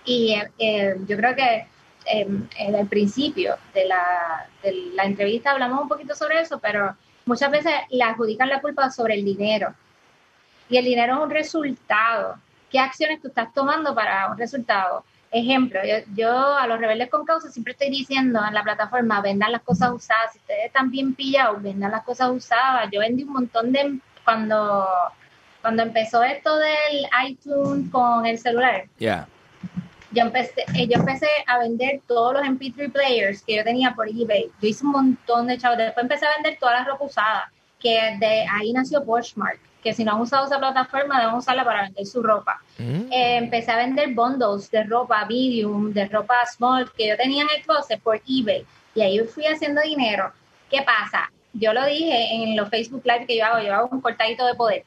[0.06, 1.66] y eh, eh, yo creo que
[2.06, 6.96] em, en el principio de la, de la entrevista hablamos un poquito sobre eso, pero
[7.26, 9.74] muchas veces le adjudican la culpa sobre el dinero.
[10.70, 12.36] Y el dinero es un resultado.
[12.70, 15.04] ¿Qué acciones tú estás tomando para un resultado?
[15.30, 15.80] Ejemplo,
[16.16, 19.90] yo, a los rebeldes con causa siempre estoy diciendo en la plataforma, vendan las cosas
[19.92, 22.88] usadas, si ustedes están bien pillados, vendan las cosas usadas.
[22.90, 24.86] Yo vendí un montón de, cuando,
[25.60, 28.84] cuando empezó esto del iTunes con el celular.
[28.98, 29.28] Ya.
[30.12, 34.08] Yo empecé, eh, yo empecé a vender todos los MP3 players que yo tenía por
[34.08, 34.50] eBay.
[34.62, 35.76] Yo hice un montón de chavos.
[35.76, 37.44] Después empecé a vender todas las ropa usadas,
[37.78, 41.82] que de ahí nació Poshmark que si no han usado esa plataforma deben usarla para
[41.82, 42.60] vender su ropa.
[42.78, 43.12] Mm.
[43.12, 47.48] Eh, empecé a vender bundles de ropa medium, de ropa small que yo tenía en
[47.56, 48.64] el closet por eBay
[48.94, 50.32] y ahí fui haciendo dinero.
[50.70, 51.30] ¿Qué pasa?
[51.52, 54.54] yo lo dije en los Facebook Live que yo hago, yo hago un cortadito de
[54.54, 54.84] poder.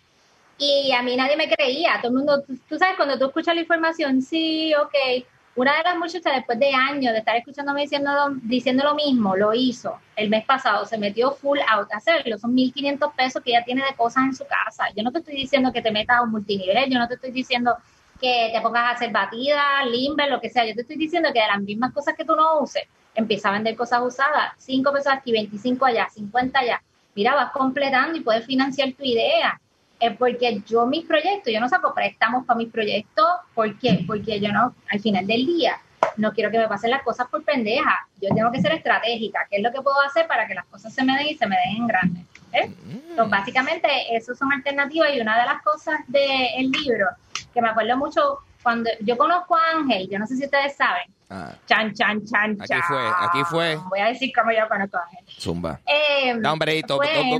[0.57, 3.61] Y a mí nadie me creía, todo el mundo, tú, sabes, cuando tú escuchas la
[3.61, 5.25] información, sí, ok.
[5.53, 8.11] Una de las muchachas, después de años de estar escuchándome diciendo,
[8.43, 12.37] diciendo lo mismo, lo hizo el mes pasado, se metió full out a hacerlo.
[12.37, 14.85] Son 1.500 pesos que ella tiene de cosas en su casa.
[14.95, 17.31] Yo no te estoy diciendo que te metas a un multinivel, yo no te estoy
[17.31, 17.75] diciendo
[18.21, 20.65] que te pongas a hacer batidas, limber, lo que sea.
[20.65, 22.83] Yo te estoy diciendo que de las mismas cosas que tú no uses,
[23.13, 26.81] empieza a vender cosas usadas, 5 pesos aquí, 25 allá, 50 allá.
[27.13, 29.59] Mira, vas completando y puedes financiar tu idea.
[30.01, 33.25] Es porque yo mis proyectos, yo no saco préstamos para mis proyectos.
[33.53, 34.03] ¿Por qué?
[34.05, 35.79] Porque yo no, al final del día,
[36.17, 38.07] no quiero que me pasen las cosas por pendeja.
[38.19, 39.47] Yo tengo que ser estratégica.
[39.49, 41.47] ¿Qué es lo que puedo hacer para que las cosas se me den y se
[41.47, 42.25] me den en grande?
[42.51, 47.07] Entonces, básicamente, eso son alternativas y una de las cosas del libro,
[47.53, 51.11] que me acuerdo mucho cuando yo conozco a Ángel, yo no sé si ustedes saben,
[51.33, 51.53] Ah.
[51.65, 52.77] Chan, chan, chan, chan.
[52.77, 53.75] Aquí fue, aquí fue.
[53.89, 55.23] Voy a decir cómo yo conozco a Ángel.
[55.39, 55.79] Zumba.
[55.85, 56.83] Eh, no, hombre,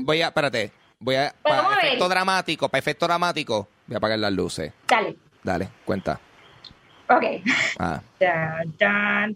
[0.04, 4.31] voy a, espérate, voy a, para efecto dramático, para efecto dramático, voy a apagar las
[4.31, 4.71] luces.
[4.87, 5.17] Dale.
[5.43, 6.19] Dale, cuenta.
[7.09, 7.23] Ok.
[7.79, 8.01] Ah.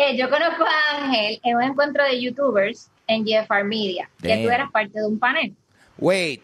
[0.00, 4.48] Eh, yo conozco a Ángel en un encuentro de youtubers en GFR Media, que tú
[4.48, 5.56] eras parte de un panel.
[5.98, 6.40] Wait,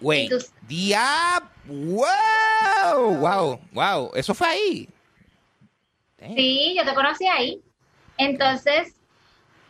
[0.00, 0.32] wait,
[0.66, 4.88] diab, wow, wow, wow, eso fue ahí.
[6.34, 7.62] Sí, yo te conocí ahí.
[8.16, 8.92] Entonces,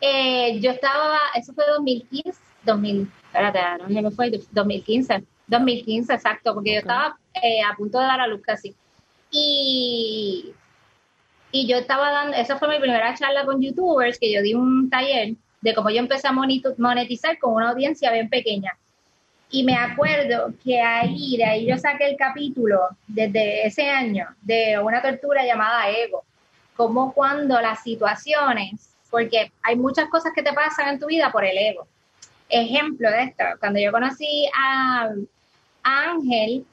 [0.00, 2.40] eh, yo estaba, eso fue 2015,
[2.72, 3.60] 2000, espérate,
[4.02, 8.40] no fue, 2015, 2015, exacto, porque yo estaba eh, a punto de dar a luz
[8.42, 8.74] casi.
[9.30, 10.52] Y,
[11.52, 14.88] y yo estaba dando, esa fue mi primera charla con youtubers, que yo di un
[14.90, 18.76] taller de cómo yo empecé a monetizar con una audiencia bien pequeña.
[19.50, 24.78] Y me acuerdo que ahí, de ahí yo saqué el capítulo desde ese año de
[24.78, 26.24] una tortura llamada Ego
[26.76, 31.44] como cuando las situaciones, porque hay muchas cosas que te pasan en tu vida por
[31.44, 31.88] el ego.
[32.48, 35.10] Ejemplo de esto, cuando yo conocí a,
[35.82, 36.66] Ángel,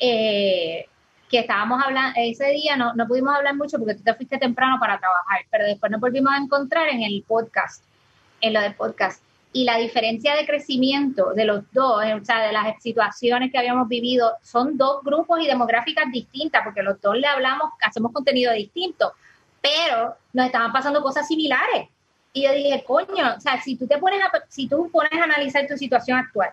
[0.00, 0.86] eh,
[1.28, 4.78] que estábamos hablando, ese día no, no pudimos hablar mucho porque tú te fuiste temprano
[4.80, 7.84] para trabajar, pero después nos volvimos a encontrar en el podcast,
[8.40, 9.22] en lo del podcast.
[9.52, 13.88] Y la diferencia de crecimiento de los dos, o sea, de las situaciones que habíamos
[13.88, 19.12] vivido, son dos grupos y demográficas distintas, porque los dos le hablamos, hacemos contenido distinto,
[19.60, 21.88] pero nos estaban pasando cosas similares.
[22.32, 25.24] Y yo dije, coño, o sea, si tú te pones a, si tú pones a
[25.24, 26.50] analizar tu situación actual,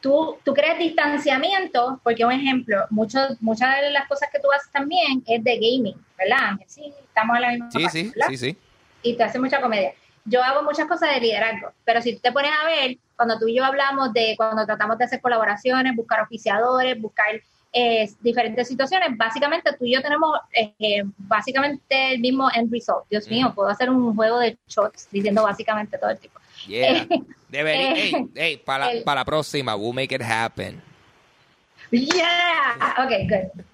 [0.00, 4.70] tú, tú creas distanciamiento, porque un ejemplo, mucho, muchas de las cosas que tú haces
[4.70, 6.56] también es de gaming, ¿verdad?
[6.66, 8.56] Sí, estamos en la misma Sí, sí, sí, sí.
[9.02, 9.92] Y te hace mucha comedia.
[10.24, 13.48] Yo hago muchas cosas de liderazgo, pero si tú te pones a ver, cuando tú
[13.48, 17.40] y yo hablamos de cuando tratamos de hacer colaboraciones, buscar oficiadores, buscar
[17.72, 19.16] eh, diferentes situaciones.
[19.16, 23.04] Básicamente tú y yo tenemos eh, básicamente el mismo end result.
[23.10, 26.40] Dios mío, puedo hacer un juego de shots diciendo básicamente todo el tipo.
[26.66, 27.06] Yeah.
[27.50, 30.82] Eh, hey, para, para la próxima, we'll make it happen.
[31.90, 32.94] Yeah.
[32.98, 33.64] Ok, good.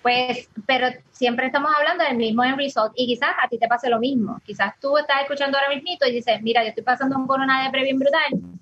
[0.00, 3.90] Pues, pero siempre estamos hablando del mismo end result y quizás a ti te pase
[3.90, 4.40] lo mismo.
[4.46, 7.98] Quizás tú estás escuchando ahora mismo y dices, mira, yo estoy pasando por una depresión
[7.98, 8.60] bien brutal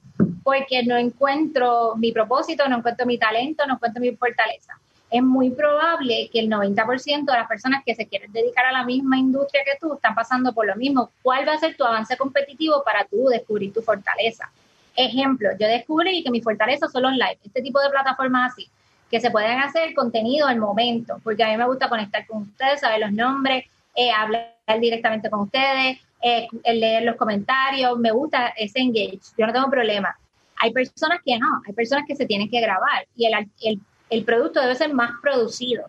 [0.49, 4.79] porque no encuentro mi propósito, no encuentro mi talento, no encuentro mi fortaleza.
[5.11, 8.83] Es muy probable que el 90% de las personas que se quieren dedicar a la
[8.83, 11.11] misma industria que tú están pasando por lo mismo.
[11.21, 14.51] ¿Cuál va a ser tu avance competitivo para tú descubrir tu fortaleza?
[14.97, 18.71] Ejemplo, yo descubrí que mi fortaleza son los live, este tipo de plataformas así,
[19.11, 22.81] que se pueden hacer contenido al momento, porque a mí me gusta conectar con ustedes,
[22.81, 28.79] saber los nombres, eh, hablar directamente con ustedes, eh, leer los comentarios, me gusta ese
[28.79, 30.17] engage, yo no tengo problema.
[30.61, 34.25] Hay personas que no, hay personas que se tienen que grabar y el, el, el
[34.25, 35.89] producto debe ser más producido.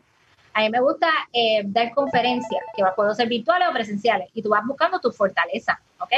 [0.54, 4.50] A mí me gusta eh, dar conferencias, que pueden ser virtuales o presenciales, y tú
[4.50, 6.12] vas buscando tu fortaleza, ¿ok?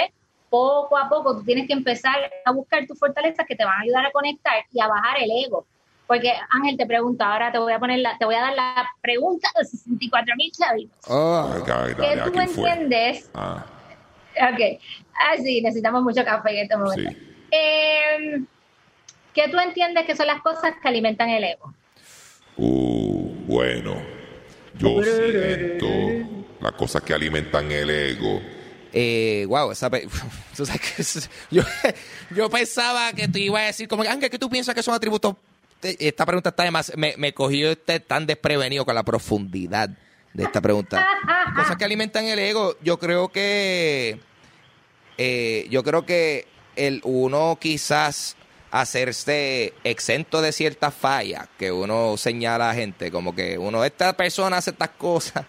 [0.50, 3.82] Poco a poco tú tienes que empezar a buscar tus fortalezas que te van a
[3.82, 5.66] ayudar a conectar y a bajar el ego.
[6.08, 8.90] Porque Ángel te pregunta, ahora te voy a poner la, te voy a dar la
[9.02, 10.98] pregunta de 64 mil chavitos.
[11.08, 13.30] Oh, ¿Qué tú entiendes?
[13.34, 13.66] Ah.
[14.36, 14.82] Ok,
[15.14, 17.12] ah, sí, necesitamos mucho café en este momento.
[17.12, 17.31] Sí.
[17.52, 18.42] Eh,
[19.34, 21.74] ¿Qué tú entiendes que son las cosas que alimentan el ego?
[22.58, 24.02] Uh, bueno,
[24.78, 25.88] yo siento
[26.60, 28.42] las cosas que alimentan el ego.
[28.94, 29.90] Eh, wow, esa
[31.52, 31.64] yo,
[32.36, 35.36] yo pensaba que tú ibas a decir como, Ángel, ¿qué tú piensas que son atributos?
[35.82, 39.90] Esta pregunta está además, me, me cogió este tan desprevenido con la profundidad
[40.34, 41.06] de esta pregunta.
[41.56, 44.20] cosas que alimentan el ego, yo creo que,
[45.18, 48.36] eh, yo creo que el uno quizás
[48.71, 54.57] hacerse exento de ciertas fallas que uno señala a gente, como que uno, esta persona
[54.57, 55.45] hace estas cosas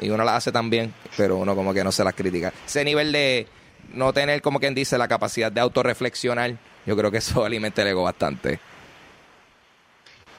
[0.00, 2.52] y uno las hace también, pero uno como que no se las critica.
[2.66, 3.46] Ese nivel de,
[3.92, 6.56] no tener, como quien dice, la capacidad de autorreflexionar,
[6.86, 8.60] yo creo que eso alimenta el ego bastante.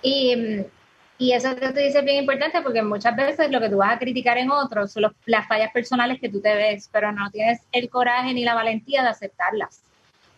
[0.02, 0.66] Y,
[1.18, 3.96] y eso que tú dices es bien importante porque muchas veces lo que tú vas
[3.96, 7.62] a criticar en otros son las fallas personales que tú te ves, pero no tienes
[7.72, 9.82] el coraje ni la valentía de aceptarlas.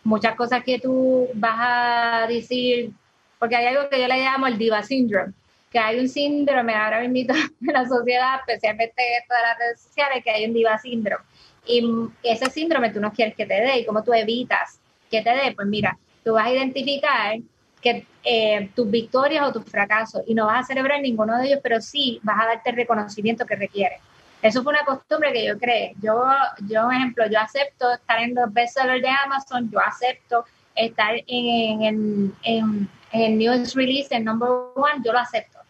[0.04, 2.92] Muchas cosas que tú vas a decir,
[3.38, 5.32] porque hay algo que yo le llamo el diva syndrome,
[5.70, 10.22] que hay un síndrome ahora mismo en la sociedad, especialmente en de las redes sociales,
[10.22, 11.24] que hay un diva síndrome.
[11.66, 11.82] Y
[12.22, 14.78] ese síndrome tú no quieres que te dé, y cómo tú evitas
[15.10, 17.38] que te dé, pues mira, tú vas a identificar
[17.80, 21.60] que eh, tus victorias o tus fracasos y no vas a celebrar ninguno de ellos,
[21.62, 24.00] pero sí vas a darte el reconocimiento que requiere.
[24.44, 25.94] Eso fue una costumbre que yo creé.
[26.02, 26.22] Yo,
[26.68, 32.34] yo, ejemplo, yo acepto estar en los bestsellers de Amazon, yo acepto estar en, en,
[32.42, 35.60] en, el news release, en number one, yo lo acepto.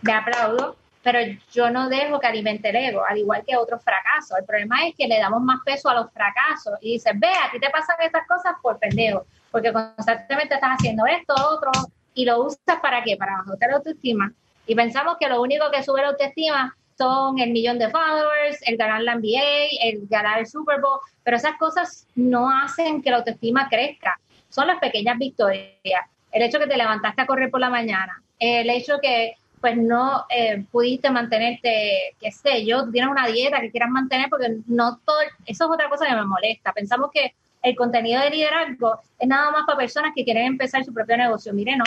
[0.00, 1.18] Me aplaudo, pero
[1.52, 4.38] yo no dejo que alimente el ego, al igual que otros fracasos.
[4.38, 7.50] El problema es que le damos más peso a los fracasos y dices, ve, a
[7.50, 11.70] ti te pasan estas cosas por pendejo porque constantemente estás haciendo esto, otro,
[12.14, 13.18] y lo usas para qué?
[13.18, 14.32] Para bajar la autoestima.
[14.66, 18.76] Y pensamos que lo único que sube la autoestima son el millón de followers, el
[18.76, 23.18] ganar la NBA, el ganar el Super Bowl, pero esas cosas no hacen que la
[23.18, 24.18] autoestima crezca.
[24.48, 26.06] Son las pequeñas victorias.
[26.30, 30.26] El hecho que te levantaste a correr por la mañana, el hecho que pues no
[30.28, 35.20] eh, pudiste mantenerte, qué sé yo, tienes una dieta que quieras mantener, porque no todo,
[35.46, 36.72] eso es otra cosa que me molesta.
[36.72, 40.92] Pensamos que el contenido de liderazgo es nada más para personas que quieren empezar su
[40.92, 41.54] propio negocio.
[41.54, 41.84] Mire, no,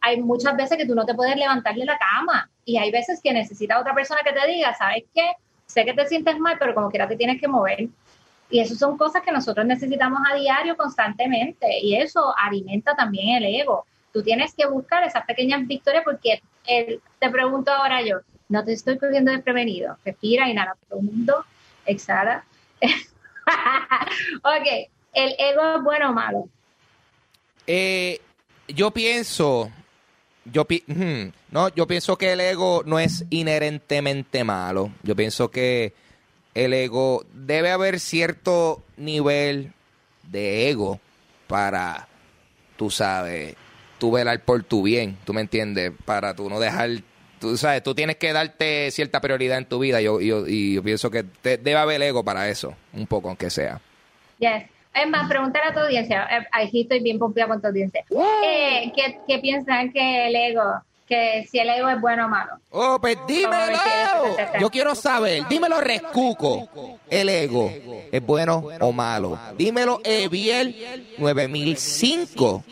[0.00, 3.20] hay muchas veces que tú no te puedes levantar de la cama y hay veces
[3.22, 5.30] que necesitas otra persona que te diga, ¿sabes qué?
[5.66, 7.88] Sé que te sientes mal, pero como quiera te tienes que mover.
[8.50, 13.54] Y eso son cosas que nosotros necesitamos a diario constantemente y eso alimenta también el
[13.60, 13.86] ego.
[14.12, 18.98] Tú tienes que buscar esas pequeñas victorias porque te pregunto ahora yo, no te estoy
[18.98, 19.96] cogiendo desprevenido.
[20.04, 21.44] Respira, inhala profundo,
[21.84, 22.44] exhala.
[24.42, 26.48] ok, ¿el ego es bueno o malo?
[27.66, 28.20] Eh,
[28.68, 29.70] yo pienso,
[30.52, 30.66] yo,
[31.50, 34.92] no, yo pienso que el ego no es inherentemente malo.
[35.02, 35.92] Yo pienso que
[36.54, 39.72] el ego debe haber cierto nivel
[40.22, 41.00] de ego
[41.46, 42.08] para,
[42.76, 43.54] tú sabes,
[43.98, 46.90] tú velar por tu bien, tú me entiendes, para tú no dejar,
[47.40, 50.00] tú sabes, tú tienes que darte cierta prioridad en tu vida.
[50.00, 53.80] Yo, yo, y yo pienso que debe haber ego para eso, un poco, aunque sea.
[54.38, 54.64] Yes.
[54.96, 58.02] Es más, preguntar a tu audiencia, eh, aquí estoy bien pompeada con tu audiencia.
[58.42, 58.92] Eh,
[59.26, 60.62] ¿qué, piensan que el ego,
[61.06, 62.52] que si el ego es bueno o malo?
[62.70, 63.78] Oh, pues dímelo.
[64.58, 66.98] Yo quiero saber, dímelo Rescuco.
[67.10, 67.70] ¿El ego
[68.10, 69.38] es bueno o malo?
[69.58, 72.64] Dímelo Eviel 9005,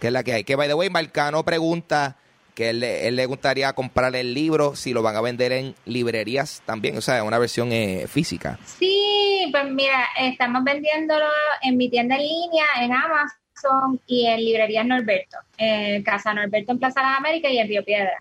[0.00, 0.44] que es la que hay.
[0.44, 2.16] Que, by the way, Marcano pregunta
[2.58, 6.98] que él, le gustaría comprar el libro si lo van a vender en librerías también,
[6.98, 8.58] o sea, una versión eh, física.
[8.64, 11.26] Sí, pues mira, estamos vendiéndolo
[11.62, 16.80] en mi tienda en línea, en Amazon y en librerías Norberto, en Casa Norberto en
[16.80, 18.18] Plaza de las Américas y en Río Piedra.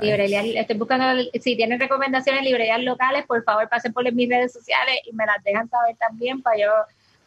[0.00, 5.00] Librerías, estoy buscando, si tienen recomendaciones, librerías locales, por favor pasen por mis redes sociales
[5.10, 6.70] y me las dejan saber también para yo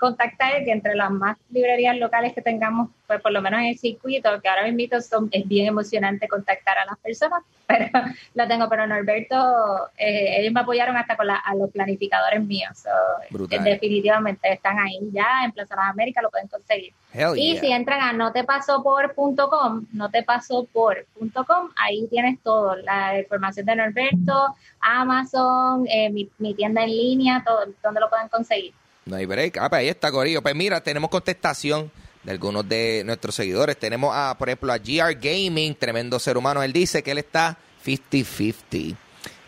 [0.06, 3.78] contactar que entre las más librerías locales que tengamos, pues por lo menos en el
[3.78, 7.90] circuito, que ahora mismo son, es bien emocionante contactar a las personas, pero
[8.36, 12.84] lo tengo, pero Norberto, eh, ellos me apoyaron hasta con a los planificadores míos,
[13.32, 16.94] definitivamente están ahí ya en Plaza de las Américas, lo pueden conseguir.
[17.36, 26.12] y si entran a notepasopor.com, notepasopor.com, ahí tienes todo, la información de Norberto, Amazon, eh,
[26.12, 28.74] mi, mi tienda en línea, todo, donde lo pueden conseguir.
[29.06, 29.58] No hay break.
[29.58, 30.42] Ah, pues ahí está, Corillo.
[30.42, 31.92] Pues mira, tenemos contestación
[32.24, 33.78] de algunos de nuestros seguidores.
[33.78, 36.64] Tenemos, a, por ejemplo, a GR Gaming, tremendo ser humano.
[36.64, 38.96] Él dice que él está 50-50.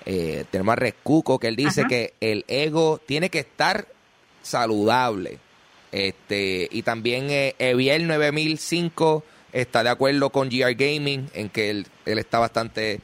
[0.06, 3.88] Eh, tenemos a Rescuco, que él dice que el ego tiene que estar
[4.44, 5.40] saludable.
[5.92, 11.88] Este, y también eh, Eviel 9005 está de acuerdo con GR Gaming en que él,
[12.06, 13.02] él está bastante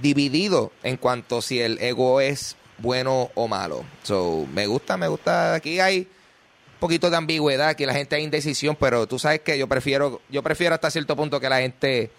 [0.00, 3.84] dividido en cuanto si el ego es bueno o malo.
[4.02, 5.54] So, me gusta, me gusta.
[5.54, 9.58] Aquí hay un poquito de ambigüedad, que la gente hay indecisión, pero tú sabes que
[9.58, 12.10] yo prefiero, yo prefiero hasta cierto punto que la gente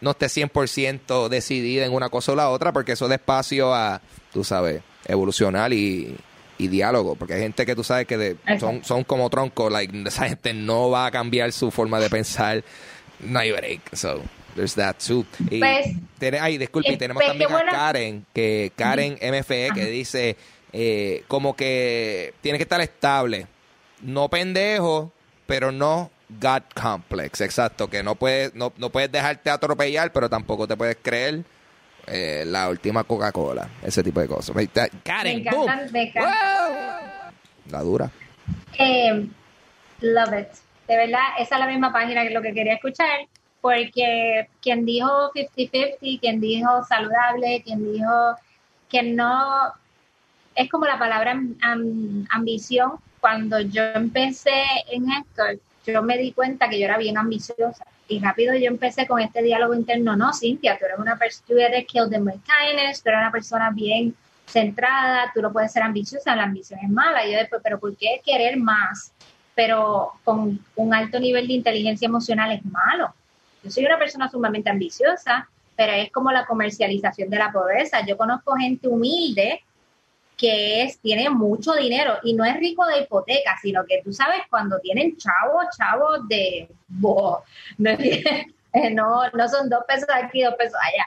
[0.00, 4.00] no esté 100% decidida en una cosa o la otra, porque eso da espacio a,
[4.32, 6.16] tú sabes, evolucionar y,
[6.58, 10.28] y diálogo, porque hay gente que tú sabes que son, son como troncos, like, esa
[10.28, 12.62] gente no va a cambiar su forma de pensar,
[13.20, 14.22] no hay break, so...
[14.54, 15.26] There's that too.
[15.50, 15.96] Y pues,
[16.40, 20.36] ay, disculpe, eh, tenemos pues, también a Karen, que Karen MFE, que dice
[20.72, 23.46] eh, como que tiene que estar estable.
[24.02, 25.12] No pendejo,
[25.46, 27.40] pero no God complex.
[27.40, 31.44] Exacto, que no puedes, no, no puedes dejarte atropellar, pero tampoco te puedes creer
[32.06, 33.68] eh, la última Coca-Cola.
[33.82, 34.54] Ese tipo de cosas.
[35.02, 35.90] Karen, me encantan,
[37.70, 38.10] La dura.
[38.78, 39.28] Eh,
[40.00, 40.48] Love it.
[40.86, 43.26] De verdad, esa es la misma página que lo que quería escuchar,
[43.64, 48.36] porque quien dijo 50-50, quien dijo saludable, quien dijo
[48.90, 49.72] que no,
[50.54, 51.40] es como la palabra
[52.28, 52.92] ambición.
[53.20, 54.52] Cuando yo empecé
[54.90, 55.44] en esto,
[55.86, 59.42] yo me di cuenta que yo era bien ambiciosa y rápido yo empecé con este
[59.42, 63.32] diálogo interno, no, Cintia, tú eres una persona, killed in my kindness, tú eres una
[63.32, 67.26] persona bien centrada, tú no puedes ser ambiciosa, la ambición es mala.
[67.26, 69.10] Y yo después, pero ¿por qué querer más?
[69.54, 73.14] Pero con un alto nivel de inteligencia emocional es malo.
[73.64, 78.04] Yo soy una persona sumamente ambiciosa, pero es como la comercialización de la pobreza.
[78.06, 79.62] Yo conozco gente humilde
[80.36, 84.78] que tiene mucho dinero y no es rico de hipoteca, sino que tú sabes cuando
[84.80, 86.68] tienen chavos, chavos de,
[88.92, 91.06] no, no son dos pesos aquí, dos pesos allá.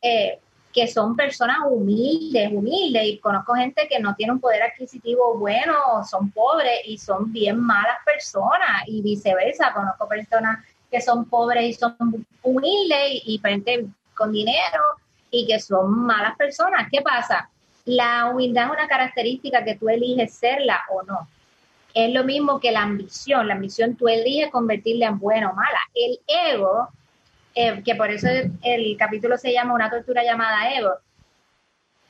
[0.00, 0.38] Eh,
[0.72, 5.74] que son personas humildes, humildes, y conozco gente que no tiene un poder adquisitivo bueno,
[6.08, 11.72] son pobres y son bien malas personas, y viceversa, conozco personas que son pobres y
[11.72, 11.96] son
[12.42, 14.82] humildes y, gente con dinero
[15.30, 16.86] y que son malas personas.
[16.92, 17.48] ¿Qué pasa?
[17.86, 21.26] La humildad es una característica que tú eliges serla o no.
[21.94, 23.48] Es lo mismo que la ambición.
[23.48, 25.78] La ambición tú eliges convertirla en buena o mala.
[25.94, 26.90] El ego
[27.54, 28.28] eh, que por eso
[28.62, 30.92] el, capítulo se llama Una tortura llamada ego.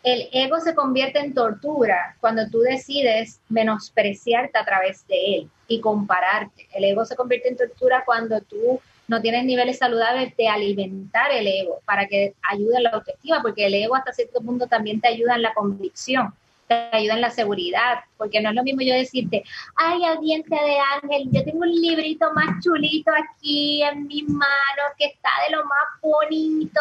[0.03, 5.81] El ego se convierte en tortura cuando tú decides menospreciarte a través de él y
[5.81, 6.69] compararte.
[6.75, 11.47] El ego se convierte en tortura cuando tú no tienes niveles saludables de alimentar el
[11.47, 15.09] ego para que ayude en la autoestima, porque el ego hasta cierto punto también te
[15.09, 16.35] ayuda en la convicción
[16.69, 19.45] te ayuda en la seguridad, porque no es lo mismo yo decirte,
[19.77, 25.07] ay, audiencia de Ángel, yo tengo un librito más chulito aquí en mis manos que
[25.07, 26.81] está de lo más bonito.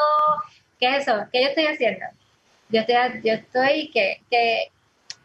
[0.80, 1.26] ¿Qué es eso?
[1.32, 2.06] ¿Qué yo estoy haciendo?
[2.72, 4.72] Yo estoy, yo estoy que, que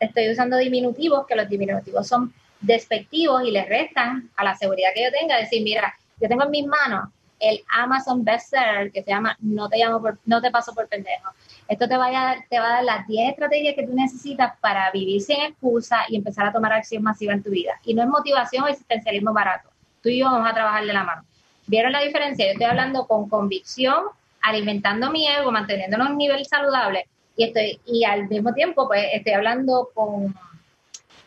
[0.01, 5.05] estoy usando diminutivos, que los diminutivos son despectivos y le restan a la seguridad que
[5.05, 5.37] yo tenga.
[5.37, 9.79] Decir, mira, yo tengo en mis manos el Amazon bestseller que se llama No te
[9.79, 11.31] llamo por, no te paso por pendejo.
[11.69, 14.91] Esto te, vaya, a, te va a dar las 10 estrategias que tú necesitas para
[14.91, 17.79] vivir sin excusa y empezar a tomar acción masiva en tu vida.
[17.85, 19.69] Y no es motivación o existencialismo barato.
[20.03, 21.25] Tú y yo vamos a trabajar de la mano.
[21.67, 22.47] ¿Vieron la diferencia?
[22.47, 24.05] Yo estoy hablando con convicción,
[24.41, 29.05] alimentando mi ego, manteniéndolo en un nivel saludable y estoy y al mismo tiempo pues
[29.12, 30.34] estoy hablando con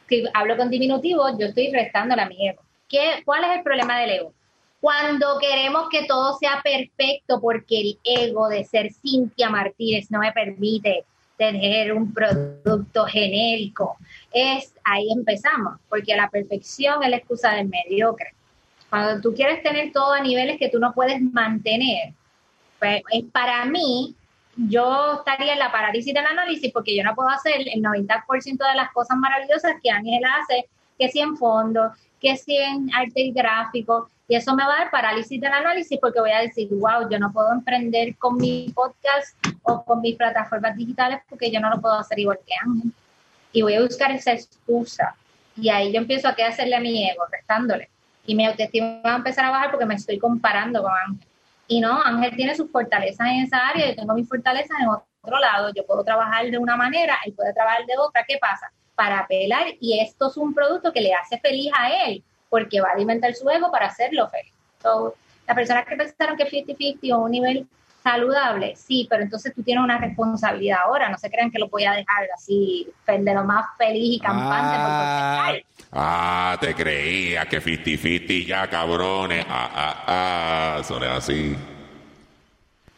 [0.08, 2.62] si hablo con diminutivo, yo estoy restándole a mi ego.
[2.88, 4.34] ¿Qué, ¿Cuál es el problema del ego?
[4.80, 10.32] cuando queremos que todo sea perfecto porque el ego de ser Cintia Martínez no me
[10.32, 11.04] permite
[11.38, 13.98] tener un producto genérico.
[14.32, 18.34] Es ahí empezamos, porque la perfección es la excusa del mediocre.
[18.90, 22.14] Cuando tú quieres tener todo a niveles que tú no puedes mantener,
[22.80, 23.02] pues
[23.32, 24.16] para mí,
[24.68, 28.76] yo estaría en la parálisis del análisis porque yo no puedo hacer el 90% de
[28.76, 34.10] las cosas maravillosas que Ángel hace, que si en fondo, que si en arte gráfico,
[34.28, 37.18] y eso me va a dar parálisis del análisis porque voy a decir, wow, yo
[37.18, 41.80] no puedo emprender con mi podcast o con mis plataformas digitales porque yo no lo
[41.80, 42.92] puedo hacer igual que Ángel.
[43.54, 45.16] Y voy a buscar esa excusa.
[45.56, 47.90] Y ahí yo empiezo a qué hacerle a mi ego, restándole.
[48.26, 51.29] Y mi autoestima va a empezar a bajar porque me estoy comparando con Ángel.
[51.72, 55.38] Y no, Ángel tiene sus fortalezas en esa área, yo tengo mis fortalezas en otro
[55.38, 55.72] lado.
[55.76, 58.26] Yo puedo trabajar de una manera, él puede trabajar de otra.
[58.28, 58.72] ¿Qué pasa?
[58.96, 62.90] Para apelar, y esto es un producto que le hace feliz a él porque va
[62.90, 64.52] a alimentar su ego para hacerlo feliz.
[64.82, 65.14] So,
[65.46, 67.68] las personas que pensaron que 50-50 o un nivel
[68.10, 71.86] saludable, sí, pero entonces tú tienes una responsabilidad ahora, no se crean que lo voy
[71.86, 75.52] a dejar así de lo más feliz y campante ah,
[75.92, 80.04] ah, te creía que 50-50 ya, cabrones, ah, ah,
[80.78, 81.56] ah, son así.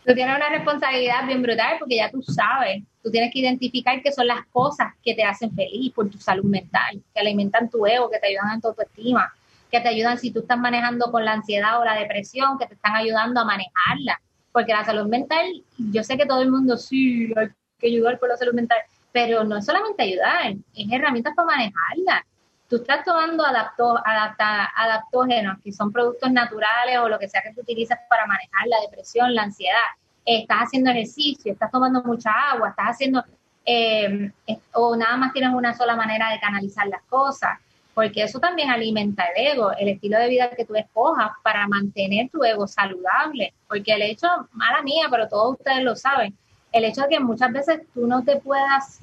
[0.06, 4.12] Tú tienes una responsabilidad bien brutal porque ya tú sabes, tú tienes que identificar qué
[4.12, 8.10] son las cosas que te hacen feliz por tu salud mental, que alimentan tu ego,
[8.10, 9.32] que te ayudan en tu autoestima
[9.72, 12.74] que te ayudan si tú estás manejando con la ansiedad o la depresión, que te
[12.74, 14.20] están ayudando a manejarla.
[14.52, 17.50] Porque la salud mental, yo sé que todo el mundo sí, hay
[17.80, 18.78] que ayudar con la salud mental,
[19.12, 22.26] pero no es solamente ayudar, es herramientas para manejarla.
[22.70, 27.54] Tú estás tomando adapto, adapta, adaptógenos, que son productos naturales o lo que sea que
[27.54, 29.90] tú utilizas para manejar la depresión, la ansiedad.
[30.26, 33.24] Estás haciendo ejercicio, estás tomando mucha agua, estás haciendo,
[33.66, 34.32] eh,
[34.74, 37.58] o nada más tienes una sola manera de canalizar las cosas
[38.02, 42.32] porque eso también alimenta el ego, el estilo de vida que tú escojas para mantener
[42.32, 46.36] tu ego saludable, porque el hecho, mala mía, pero todos ustedes lo saben,
[46.72, 49.02] el hecho de que muchas veces tú no te puedas,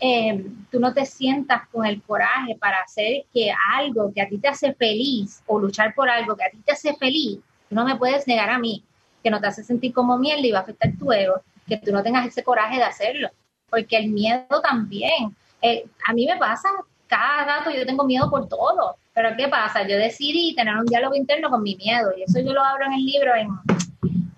[0.00, 4.38] eh, tú no te sientas con el coraje para hacer que algo que a ti
[4.38, 7.38] te hace feliz o luchar por algo que a ti te hace feliz,
[7.68, 8.82] tú no me puedes negar a mí,
[9.22, 11.92] que no te hace sentir como mierda y va a afectar tu ego, que tú
[11.92, 13.28] no tengas ese coraje de hacerlo,
[13.68, 16.68] porque el miedo también, eh, a mí me pasa
[17.10, 18.96] cada rato yo tengo miedo por todo.
[19.12, 19.86] Pero ¿qué pasa?
[19.86, 22.92] Yo decidí tener un diálogo interno con mi miedo y eso yo lo hablo en
[22.92, 23.48] el libro en,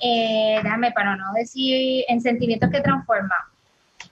[0.00, 3.38] eh, déjame para no decir, en sentimientos que transforman.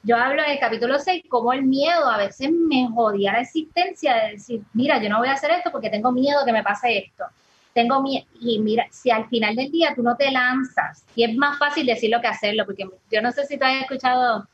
[0.02, 4.14] Yo hablo en el capítulo 6 cómo el miedo a veces me jodía la existencia
[4.14, 6.98] de decir, mira, yo no voy a hacer esto porque tengo miedo que me pase
[6.98, 7.24] esto.
[7.72, 8.26] Tengo miedo.
[8.40, 11.86] Y mira, si al final del día tú no te lanzas, y es más fácil
[11.86, 14.46] decirlo que hacerlo, porque yo no sé si tú has escuchado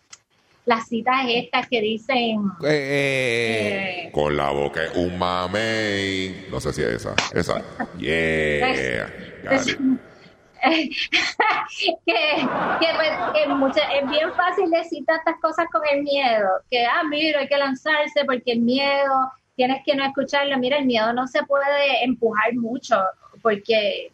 [0.66, 2.42] las citas estas que dicen...
[2.64, 6.46] Eh, eh, Con la boca es un mamey.
[6.50, 7.14] No sé si es esa.
[7.32, 7.62] Esa.
[7.98, 9.08] Yeah.
[11.76, 17.02] Que, pues, que mucha- es bien fácil decir tantas cosas con el miedo, que, ah,
[17.08, 21.26] mira, hay que lanzarse porque el miedo, tienes que no escucharlo, mira, el miedo no
[21.28, 22.96] se puede empujar mucho,
[23.42, 24.10] porque,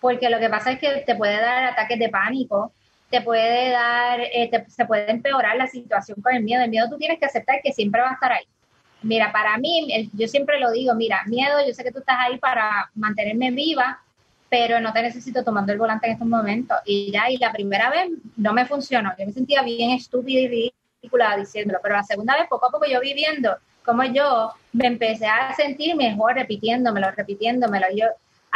[0.00, 2.72] porque lo que pasa es que te puede dar ataques de pánico,
[3.10, 6.96] te puede dar, eh, se puede empeorar la situación con el miedo, el miedo tú
[6.96, 8.44] tienes que aceptar que siempre va a estar ahí.
[9.02, 12.38] Mira, para mí, yo siempre lo digo, mira, miedo, yo sé que tú estás ahí
[12.38, 14.02] para mantenerme viva,
[14.48, 16.78] pero no te necesito tomando el volante en estos momentos.
[16.84, 19.12] Y ya, y la primera vez no me funcionó.
[19.18, 22.86] Yo me sentía bien estúpida y ridícula diciéndolo, pero la segunda vez, poco a poco,
[22.86, 27.86] yo viviendo como yo me empecé a sentir mejor repitiéndomelo, repitiéndomelo.
[27.94, 28.06] Yo,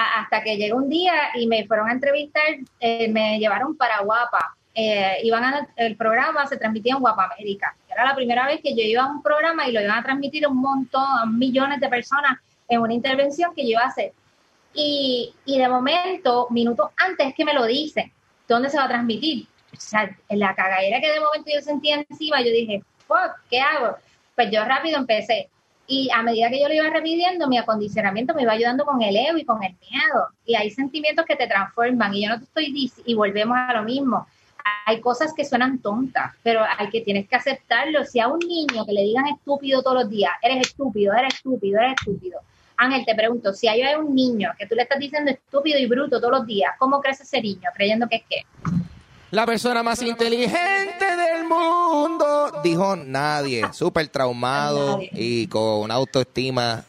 [0.04, 2.44] hasta que llegó un día y me fueron a entrevistar,
[2.80, 4.56] eh, me llevaron para Guapa.
[4.74, 7.74] Eh, iban el programa se transmitía en Guapa América.
[7.88, 10.46] Era la primera vez que yo iba a un programa y lo iban a transmitir
[10.46, 12.38] un montón, a millones de personas
[12.68, 14.12] en una intervención que yo iba a hacer.
[14.72, 18.12] Y, de momento, minutos antes que me lo dicen,
[18.46, 19.46] ¿dónde se va a transmitir?
[19.72, 22.82] O sea, en la cagadera que de momento yo sentía encima, yo dije,
[23.50, 23.96] ¿qué hago?
[24.36, 25.48] Pues yo rápido empecé.
[25.90, 29.16] Y a medida que yo lo iba repitiendo, mi acondicionamiento me iba ayudando con el
[29.16, 30.28] ego y con el miedo.
[30.44, 32.14] Y hay sentimientos que te transforman.
[32.14, 34.24] Y yo no te estoy diciendo, y volvemos a lo mismo.
[34.86, 38.04] Hay cosas que suenan tontas, pero hay que tienes que aceptarlo.
[38.04, 41.80] Si a un niño que le digan estúpido todos los días, eres estúpido, eres estúpido,
[41.80, 42.38] eres estúpido.
[42.76, 46.20] Ángel, te pregunto, si hay un niño que tú le estás diciendo estúpido y bruto
[46.20, 48.42] todos los días, ¿cómo crece ese niño creyendo que es qué?
[49.30, 52.60] La persona más inteligente del mundo.
[52.64, 53.64] Dijo nadie.
[53.72, 55.10] Súper traumado Nadie.
[55.12, 56.84] y con una autoestima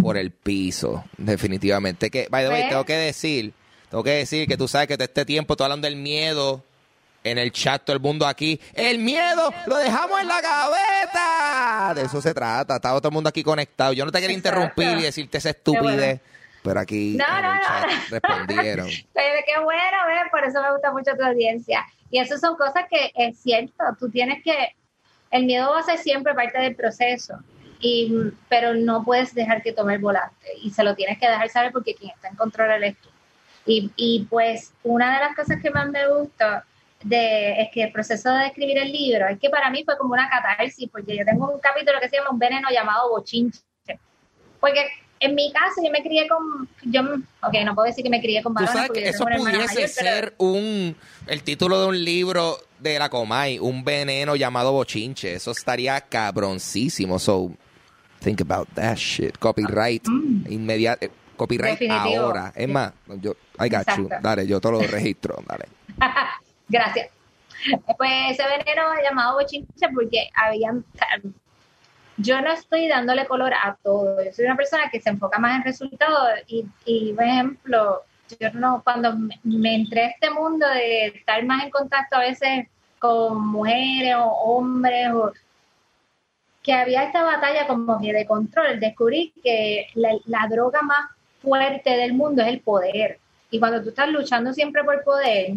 [0.00, 1.04] por el piso.
[1.18, 2.10] Definitivamente.
[2.10, 3.52] Que, by the way, tengo que decir,
[3.90, 6.62] tengo que decir que tú sabes que todo este tiempo estoy hablando del miedo
[7.24, 8.58] en el chat, todo el mundo aquí.
[8.74, 11.94] El miedo lo dejamos en la gaveta.
[11.94, 12.76] De eso se trata.
[12.76, 13.92] Estaba todo el mundo aquí conectado.
[13.92, 14.60] Yo no te quería Exacto.
[14.60, 16.20] interrumpir y decirte esa bueno.
[16.62, 17.96] Pero aquí No, en no, el no.
[18.10, 18.86] respondieron.
[18.88, 20.30] Qué bueno, ¿ves?
[20.30, 21.84] Por eso me gusta mucho tu audiencia.
[22.10, 24.76] Y eso son cosas que es cierto, tú tienes que,
[25.30, 27.38] el miedo va a ser siempre parte del proceso,
[27.80, 28.12] y,
[28.48, 31.72] pero no puedes dejar que tome el volante y se lo tienes que dejar saber
[31.72, 33.08] porque quien está en control eres tú.
[33.66, 36.64] Y, y pues una de las cosas que más me gusta
[37.02, 40.12] de, es que el proceso de escribir el libro es que para mí fue como
[40.12, 43.60] una catarsis, porque yo tengo un capítulo que se llama Un veneno llamado bochinche.
[44.60, 44.86] Porque
[45.22, 47.00] en mi caso yo me crié con, yo,
[47.42, 49.42] ok, no puedo decir que me crié con Tú varones sabes porque que eso pudiese
[49.44, 50.96] mayor, pero- ser un
[51.26, 55.34] el título de un libro de la Comay, un veneno llamado bochinche.
[55.34, 57.18] Eso estaría cabroncísimo.
[57.18, 57.52] So
[58.20, 59.38] think about that shit.
[59.38, 60.04] Copyright
[60.48, 61.06] inmediato.
[61.36, 61.84] Copyright Mm.
[61.88, 62.22] Definitivo.
[62.24, 62.52] ahora.
[62.54, 64.04] Es más, yo I got you.
[64.04, 64.08] Exacto.
[64.20, 65.36] Dale, yo te lo registro.
[65.46, 65.64] Dale.
[66.68, 67.08] Gracias.
[67.96, 70.84] Pues ese veneno llamado bochinche porque habían...
[72.22, 74.22] Yo no estoy dándole color a todo.
[74.24, 78.02] Yo soy una persona que se enfoca más en resultados y, y por ejemplo,
[78.40, 82.66] yo no, cuando me, entré a este mundo de estar más en contacto a veces
[82.98, 85.32] con mujeres o hombres o
[86.62, 91.10] que había esta batalla como que de control, descubrí que la, la droga más
[91.40, 93.18] fuerte del mundo es el poder.
[93.50, 95.56] Y cuando tú estás luchando siempre por poder,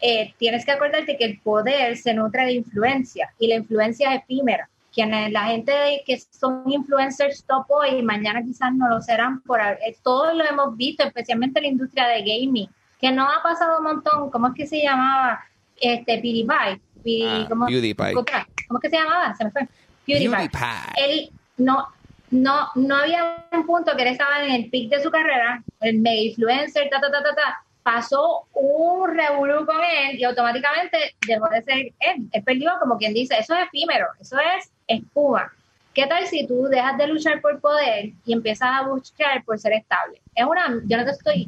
[0.00, 4.22] eh, tienes que acordarte que el poder se nutre de influencia y la influencia es
[4.22, 4.68] efímera.
[4.94, 9.40] Quienes, la gente que son influencers top hoy, mañana quizás no lo serán.
[9.42, 12.68] Por, eh, todos lo hemos visto, especialmente en la industria de gaming,
[13.00, 14.30] que no ha pasado un montón.
[14.30, 15.44] ¿Cómo es que se llamaba?
[15.80, 16.80] Este, PewDiePie.
[17.02, 18.14] Pi- Ah, ¿cómo, PewDiePie.
[18.14, 19.34] ¿Cómo es que se llamaba?
[19.34, 19.66] Se me fue.
[20.06, 20.30] PewDiePie.
[20.30, 21.04] PewDiePie.
[21.04, 21.88] Él no,
[22.30, 25.98] no, no había un punto que él estaba en el pic de su carrera, el
[25.98, 31.48] mega influencer, ta, ta, ta, ta, ta, pasó un revolú con él y automáticamente dejó
[31.48, 32.28] de ser él.
[32.32, 35.52] Él perdió, como quien dice, eso es efímero, eso es espuma.
[35.92, 39.74] ¿Qué tal si tú dejas de luchar por poder y empiezas a buscar por ser
[39.74, 40.20] estable?
[40.34, 41.46] Es una, yo no te estoy,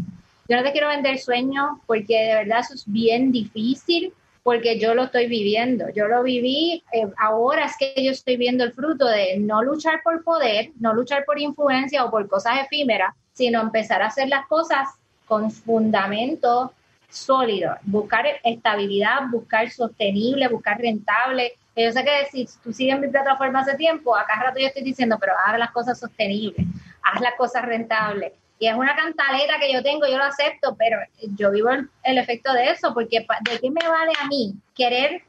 [0.48, 4.12] yo no te quiero vender sueños porque de verdad eso es bien difícil
[4.46, 5.86] porque yo lo estoy viviendo.
[5.90, 10.02] Yo lo viví, eh, ahora es que yo estoy viendo el fruto de no luchar
[10.04, 14.46] por poder, no luchar por influencia o por cosas efímeras, sino empezar a hacer las
[14.46, 14.88] cosas
[15.26, 16.72] con fundamento
[17.08, 21.54] sólido, buscar estabilidad, buscar sostenible, buscar rentable.
[21.76, 25.18] Yo sé que si tú sigues mi plataforma hace tiempo, acá rato yo estoy diciendo,
[25.20, 26.66] pero haga las cosas sostenibles,
[27.02, 28.32] haz las cosas rentables.
[28.58, 30.98] Y es una cantaleta que yo tengo, yo lo acepto, pero
[31.36, 31.68] yo vivo
[32.02, 35.22] el, efecto de eso, porque ¿de qué me vale a mí querer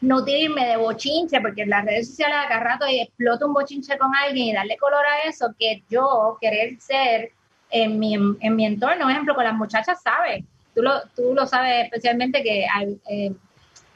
[0.00, 4.46] nutrirme de bochinche, porque en las redes sociales acá rato exploto un bochinche con alguien
[4.46, 7.32] y darle color a eso, que yo querer ser
[7.70, 10.42] en mi, en mi entorno, por ejemplo, con las muchachas, ¿sabes?
[10.74, 12.66] Tú lo, tú lo sabes especialmente que
[13.10, 13.32] eh,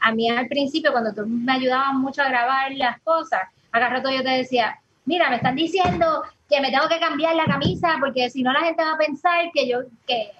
[0.00, 3.40] a mí al principio, cuando tú me ayudabas mucho a grabar las cosas,
[3.72, 7.44] acá rato yo te decía, mira, me están diciendo que me tengo que cambiar la
[7.44, 10.30] camisa porque si no la gente va a pensar que yo, que,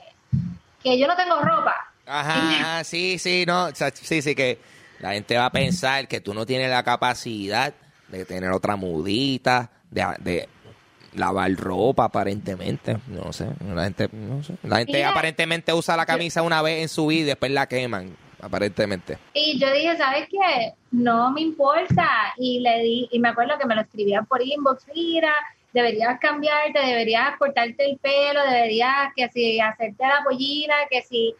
[0.82, 1.74] que yo no tengo ropa.
[2.06, 4.58] Ajá, sí, sí, no, sí, sí, que
[4.98, 7.72] la gente va a pensar que tú no tienes la capacidad
[8.08, 10.48] de tener otra mudita, de,
[11.14, 12.96] lavar ropa aparentemente.
[13.08, 14.54] No sé, la gente, no sé.
[14.62, 18.16] La gente aparentemente usa la camisa una vez en su vida y después la queman,
[18.43, 19.18] aparentemente.
[19.34, 20.74] Y yo dije, ¿sabes qué?
[20.91, 22.09] No me importa.
[22.36, 25.32] Y le di, y me acuerdo que me lo escribían por inbox, mira,
[25.72, 31.34] deberías cambiarte, deberías cortarte el pelo, deberías que si hacerte la pollina, que si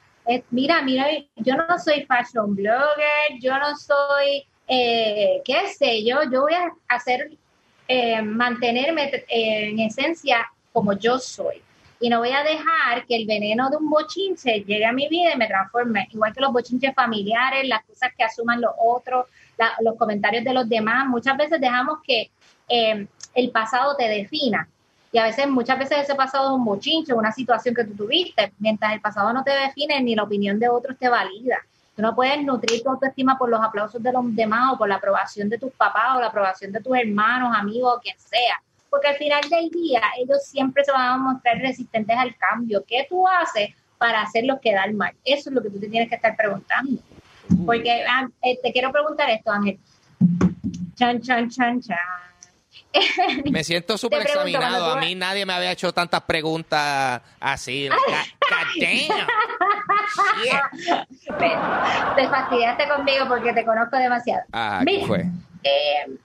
[0.51, 6.43] mira, mira, yo no soy fashion blogger, yo no soy, eh, qué sé yo, yo
[6.43, 7.33] voy a hacer,
[7.89, 11.63] eh, mantenerme en esencia como yo soy.
[12.01, 15.35] Y no voy a dejar que el veneno de un bochinche llegue a mi vida
[15.35, 16.09] y me transforme.
[16.11, 19.27] Igual que los bochinches familiares, las cosas que asuman los otros,
[19.81, 21.07] los comentarios de los demás.
[21.07, 22.31] Muchas veces dejamos que
[22.69, 24.67] eh, el pasado te defina
[25.13, 28.53] y a veces, muchas veces ese pasado es un bochinche, una situación que tú tuviste,
[28.59, 31.59] mientras el pasado no te define ni la opinión de otros te valida.
[31.97, 34.97] Tú no puedes nutrir tu autoestima por los aplausos de los demás o por la
[34.97, 38.63] aprobación de tus papás o la aprobación de tus hermanos, amigos quien sea.
[38.91, 42.85] Porque al final del día ellos siempre se van a mostrar resistentes al cambio.
[42.87, 45.15] ¿Qué tú haces para hacerlos quedar mal?
[45.25, 47.01] Eso es lo que tú te tienes que estar preguntando.
[47.65, 49.79] Porque ah, eh, te quiero preguntar esto, Ángel.
[50.97, 51.99] Chan, chan, chan, chan.
[53.51, 54.93] Me siento súper examinado.
[54.93, 57.89] A mí nadie me había hecho tantas preguntas así.
[62.17, 64.43] Te fastidiaste conmigo porque te conozco demasiado.
[64.53, 65.27] Ah, ¿qué fue?
[65.63, 66.19] Eh,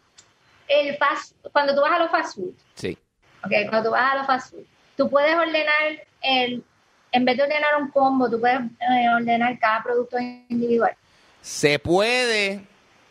[0.68, 2.53] el fast, cuando tú vas a los fast food.
[2.76, 2.97] Sí.
[3.43, 4.66] Ok, cuando tú vas a los fast food,
[4.97, 6.63] tú puedes ordenar el,
[7.11, 10.95] en vez de ordenar un combo, tú puedes eh, ordenar cada producto individual.
[11.41, 12.61] Se puede,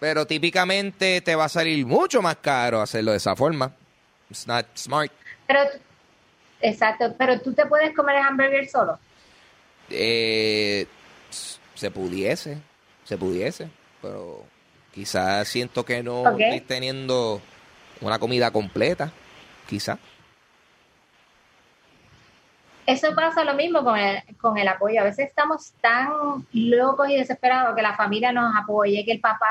[0.00, 3.72] pero típicamente te va a salir mucho más caro hacerlo de esa forma.
[4.28, 5.12] It's not smart.
[5.46, 5.60] Pero,
[6.60, 8.98] exacto, pero tú te puedes comer el hamburger solo.
[9.90, 10.86] Eh,
[11.74, 12.58] se pudiese,
[13.04, 13.68] se pudiese,
[14.00, 14.44] pero
[14.94, 17.40] quizás siento que no estoy teniendo
[18.00, 19.10] una comida completa,
[19.68, 19.98] quizás.
[22.86, 25.00] Eso pasa lo mismo con el, con el apoyo.
[25.00, 26.12] A veces estamos tan
[26.52, 29.46] locos y desesperados que la familia nos apoye, que el papá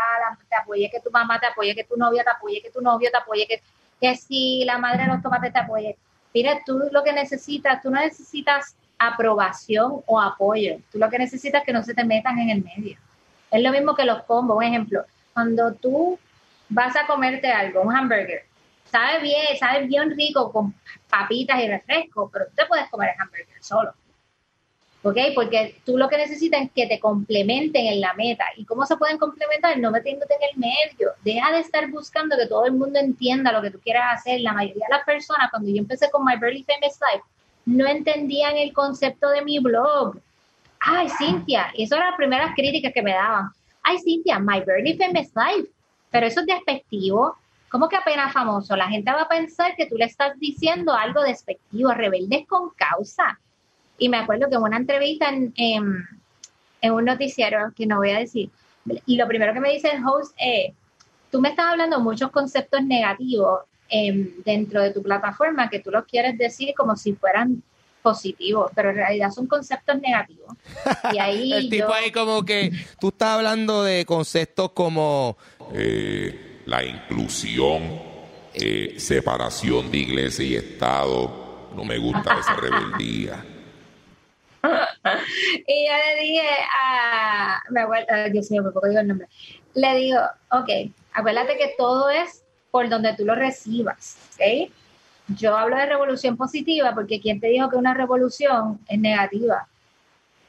[0.47, 3.09] te apoye, que tu mamá te apoye, que tu novia te apoye, que tu novio
[3.11, 3.61] te apoye, que,
[3.99, 5.97] que si la madre de los tomates te apoye.
[6.33, 10.77] Mira, tú lo que necesitas, tú no necesitas aprobación o apoyo.
[10.91, 12.97] Tú lo que necesitas es que no se te metan en el medio.
[13.49, 14.57] Es lo mismo que los combos.
[14.57, 16.19] Un ejemplo, cuando tú
[16.69, 18.45] vas a comerte algo, un hamburger,
[18.86, 20.73] sabe bien, sabe bien rico con
[21.09, 23.93] papitas y refresco, pero tú te puedes comer el hamburger solo.
[25.05, 25.17] ¿Ok?
[25.36, 28.45] Porque tú lo que necesitas es que te complementen en la meta.
[28.55, 29.77] ¿Y cómo se pueden complementar?
[29.77, 31.11] No metiéndote en el medio.
[31.25, 34.39] Deja de estar buscando que todo el mundo entienda lo que tú quieras hacer.
[34.39, 37.25] La mayoría de las personas, cuando yo empecé con My Barely Famous Life,
[37.65, 40.17] no entendían el concepto de mi blog.
[40.79, 43.49] Ay, Cintia, eso eran las primeras críticas que me daban.
[43.84, 45.69] Ay, Cintia, My Barely Famous Life.
[46.09, 47.36] Pero eso es despectivo.
[47.69, 48.75] ¿Cómo que apenas famoso?
[48.75, 53.39] La gente va a pensar que tú le estás diciendo algo despectivo, rebeldes con causa.
[53.97, 56.07] Y me acuerdo que en una entrevista en,
[56.84, 58.51] un noticiero, que no voy a decir,
[59.05, 60.73] y lo primero que me dice el host es,
[61.31, 66.05] tú me estás hablando muchos conceptos negativos em, dentro de tu plataforma que tú los
[66.05, 67.63] quieres decir como si fueran
[68.04, 70.54] positivos, pero en realidad son conceptos negativos.
[71.12, 75.38] Y ahí el tipo ahí como que tú estás hablando de conceptos como...
[75.74, 77.99] Eh la inclusión,
[78.54, 81.70] eh, separación de iglesia y Estado.
[81.76, 83.45] No me gusta esa rebeldía.
[84.64, 86.49] y yo le dije
[86.82, 89.28] a, me acuerdo, Dios mío, por poco digo el nombre,
[89.74, 90.20] le digo,
[90.51, 90.70] ok,
[91.12, 94.72] acuérdate que todo es por donde tú lo recibas, ¿ok?
[95.28, 99.67] Yo hablo de revolución positiva porque quien te dijo que una revolución es negativa.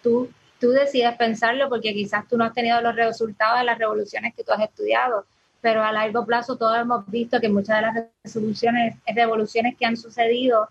[0.02, 4.34] Tú, tú decides pensarlo porque quizás tú no has tenido los resultados de las revoluciones
[4.34, 5.24] que tú has estudiado
[5.64, 9.96] pero a largo plazo todos hemos visto que muchas de las resoluciones, revoluciones que han
[9.96, 10.68] sucedido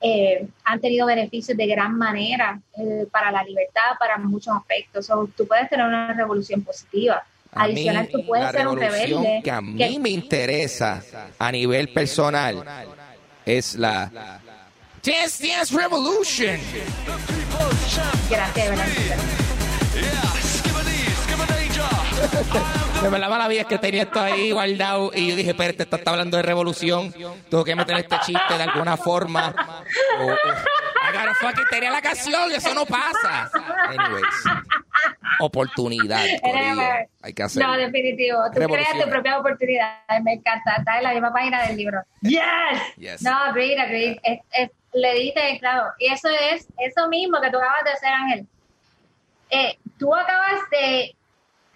[0.00, 5.08] eh, han tenido beneficios de gran manera eh, para la libertad, para muchos aspectos.
[5.36, 7.24] tú puedes tener una revolución positiva.
[7.52, 9.42] Adicional, tú puedes ser un rebelde.
[9.44, 11.00] Que a mí me interesa
[11.38, 12.64] a nivel personal
[13.46, 14.10] es la,
[15.02, 16.58] Dance Dance Revolution.
[18.30, 19.18] Gracias, gracias.
[23.10, 25.96] Me la mala vida es que tenía esto ahí guardado y yo dije, espérate, esto
[25.96, 27.12] está hablando de revolución.
[27.50, 29.52] Tengo que meter este chiste de alguna forma.
[30.20, 30.26] O,
[31.12, 33.50] gotta fucking tenía la canción, eso no pasa.
[33.88, 34.24] Anyways.
[35.40, 36.24] Oportunidad.
[36.42, 36.82] corillo.
[37.22, 37.62] Hay que hacer.
[37.64, 38.38] No, definitivo.
[38.54, 39.98] Tú creas tu propia oportunidad.
[40.22, 40.76] Me encanta.
[40.78, 42.00] Está en la misma página del libro.
[42.20, 42.40] ¡Yes!
[42.96, 43.22] Yes.
[43.22, 43.36] No.
[43.56, 44.18] Es-
[44.52, 45.84] es- le diste claro.
[45.98, 48.46] Y eso es eso mismo que tú acabas de hacer, Ángel.
[49.50, 51.16] Eh, tú acabas de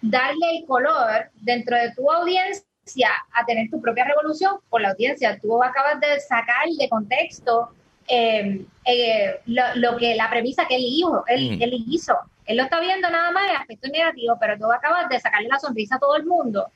[0.01, 5.37] darle el color dentro de tu audiencia a tener tu propia revolución por la audiencia.
[5.41, 7.69] Tú acabas de sacar de contexto
[8.07, 11.61] eh, eh, lo, lo que la premisa que él hizo, él, Mm.
[11.61, 12.13] él hizo.
[12.45, 15.59] Él lo está viendo nada más en aspecto negativo, pero tú acabas de sacarle la
[15.59, 16.67] sonrisa a todo el mundo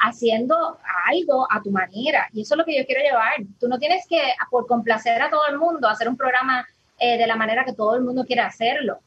[0.00, 2.28] haciendo algo a tu manera.
[2.32, 3.34] Y eso es lo que yo quiero llevar.
[3.60, 4.20] Tú no tienes que,
[4.50, 6.66] por complacer a todo el mundo, hacer un programa
[6.98, 9.00] eh, de la manera que todo el mundo quiere hacerlo.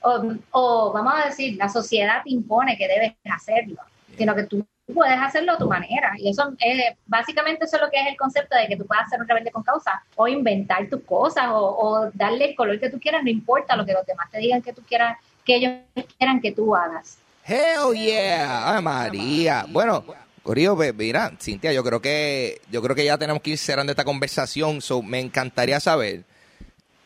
[0.00, 0.22] O,
[0.52, 3.78] o, vamos a decir, la sociedad te impone que debes hacerlo,
[4.16, 6.12] sino que tú puedes hacerlo a tu manera.
[6.18, 9.08] Y eso, eh, básicamente, eso es lo que es el concepto de que tú puedas
[9.08, 12.90] ser un rebelde con causa o inventar tus cosas o, o darle el color que
[12.90, 15.72] tú quieras, no importa lo que los demás te digan que tú quieras, que ellos
[16.18, 17.18] quieran que tú hagas.
[17.46, 19.64] Hell yeah, Ay, María.
[19.68, 20.04] Bueno,
[20.42, 24.04] Corillo, mira, Cintia, yo creo que yo creo que ya tenemos que ir cerrando esta
[24.04, 24.82] conversación.
[24.82, 26.24] So, me encantaría saber,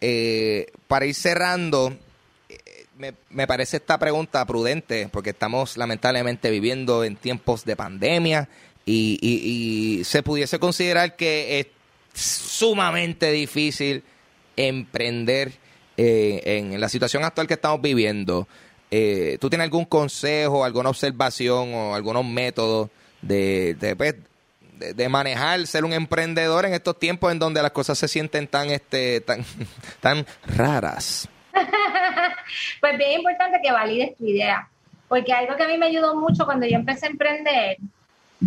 [0.00, 1.96] eh, para ir cerrando,
[3.30, 8.48] me, parece esta pregunta prudente, porque estamos lamentablemente viviendo en tiempos de pandemia
[8.84, 11.66] y, se pudiese considerar que es
[12.14, 14.04] sumamente difícil
[14.56, 15.52] emprender
[15.96, 18.46] eh, en la situación actual que estamos viviendo.
[18.90, 22.90] Eh, ¿Tú tienes algún consejo, alguna observación o algunos métodos
[23.22, 24.14] de, de, pues,
[24.78, 28.46] de- de manejar, ser un emprendedor en estos tiempos en donde las cosas se sienten
[28.48, 29.44] tan, este, tan,
[30.00, 31.28] tan raras?
[32.80, 34.68] Pues bien importante que valides tu idea,
[35.08, 37.76] porque algo que a mí me ayudó mucho cuando yo empecé a emprender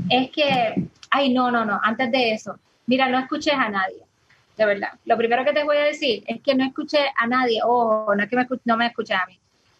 [0.09, 4.01] es que, ay, no, no, no, antes de eso, mira, no escuches a nadie,
[4.57, 4.89] de verdad.
[5.05, 8.23] Lo primero que te voy a decir es que no escuches a nadie, ojo, no
[8.23, 9.39] es que me no me escuches a mí,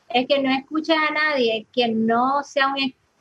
[0.09, 2.73] es que no escuches a nadie que no sea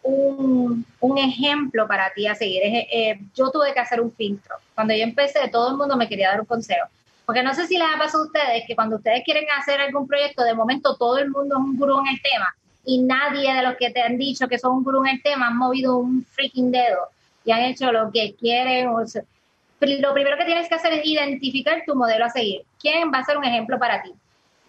[0.03, 2.63] un, un, ejemplo para ti a seguir.
[2.65, 4.57] Eh, yo tuve que hacer un filtro.
[4.75, 6.87] Cuando yo empecé, todo el mundo me quería dar un consejo.
[7.27, 10.07] Porque no sé si les ha pasado a ustedes que cuando ustedes quieren hacer algún
[10.07, 12.55] proyecto, de momento todo el mundo es un gurú en el tema
[12.85, 15.47] y nadie de los que te han dicho que son un gurú en el tema
[15.49, 17.09] han movido un freaking dedo
[17.45, 18.89] y han hecho lo que quieren.
[18.91, 22.63] lo primero que tienes que hacer es identificar tu modelo a seguir.
[22.81, 24.13] ¿Quién va a ser un ejemplo para ti?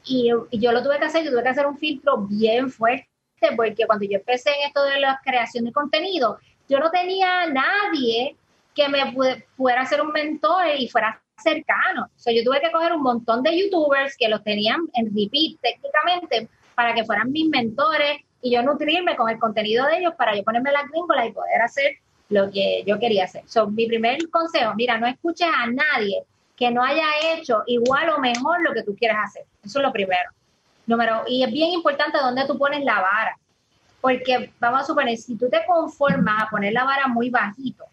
[0.05, 3.07] Y, y yo lo tuve que hacer, yo tuve que hacer un filtro bien fuerte
[3.55, 6.39] porque cuando yo empecé en esto de la creación de contenido,
[6.69, 8.35] yo no tenía a nadie
[8.73, 12.05] que me pu- pudiera ser un mentor y fuera cercano.
[12.05, 15.59] O sea, yo tuve que coger un montón de youtubers que los tenían en repeat
[15.61, 20.35] técnicamente para que fueran mis mentores y yo nutrirme con el contenido de ellos para
[20.35, 21.97] yo ponerme la gringola y poder hacer
[22.29, 23.43] lo que yo quería hacer.
[23.47, 26.23] So, mi primer consejo, mira, no escuches a nadie
[26.55, 29.43] que no haya hecho igual o mejor lo que tú quieres hacer.
[29.63, 30.29] Eso es lo primero.
[30.87, 33.37] Número, y es bien importante dónde tú pones la vara.
[33.99, 37.85] Porque vamos a suponer, si tú te conformas a poner la vara muy bajito,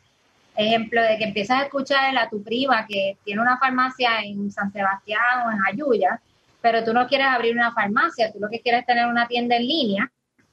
[0.56, 4.72] ejemplo de que empiezas a escuchar a tu prima que tiene una farmacia en San
[4.72, 6.20] Sebastián o en Ayuya,
[6.60, 9.56] pero tú no quieres abrir una farmacia, tú lo que quieres es tener una tienda
[9.56, 10.10] en línea,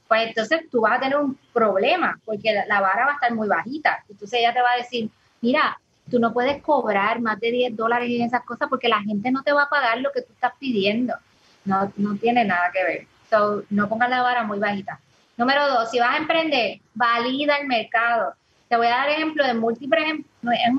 [0.08, 3.48] pues entonces tú vas a tener un problema, porque la, vara va a estar muy
[3.48, 4.04] bajita.
[4.10, 5.08] Entonces ella te va a decir,
[5.40, 5.80] mira,
[6.10, 9.44] tú no puedes cobrar más de 10 dólares en esas cosas porque la gente no
[9.44, 11.14] te va a pagar lo que tú estás pidiendo.
[11.64, 13.08] No, no tiene nada que ver.
[13.30, 15.00] So, no pongas la vara muy bajita.
[15.38, 18.34] Número dos, si vas a emprender, valida el mercado.
[18.70, 20.54] Te voy a dar ejemplo de múltiples ejemplos.
[20.54, 20.72] Es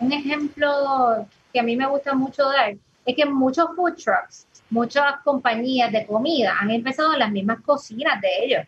[0.00, 2.74] un, ejemplo que a mí me gusta mucho dar.
[3.04, 8.44] Es que muchos food trucks, muchas compañías de comida han empezado las mismas cocinas de
[8.44, 8.66] ellos.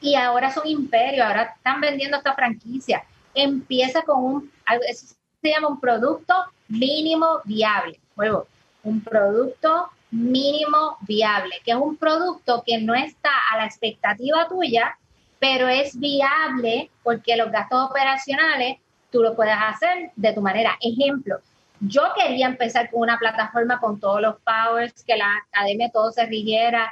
[0.00, 3.04] Y ahora son imperios, ahora están vendiendo esta franquicia.
[3.34, 4.52] Empieza con un,
[4.88, 6.34] eso se llama un producto
[6.68, 8.00] mínimo viable.
[8.16, 8.46] Luego,
[8.84, 14.96] un producto mínimo viable, que es un producto que no está a la expectativa tuya,
[15.44, 18.78] pero es viable porque los gastos operacionales
[19.10, 20.78] tú lo puedes hacer de tu manera.
[20.80, 21.36] Ejemplo,
[21.80, 26.24] yo quería empezar con una plataforma con todos los powers, que la academia todo se
[26.24, 26.90] rigiera,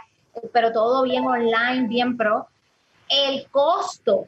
[0.53, 2.47] pero todo bien online, bien pro.
[3.09, 4.27] El costo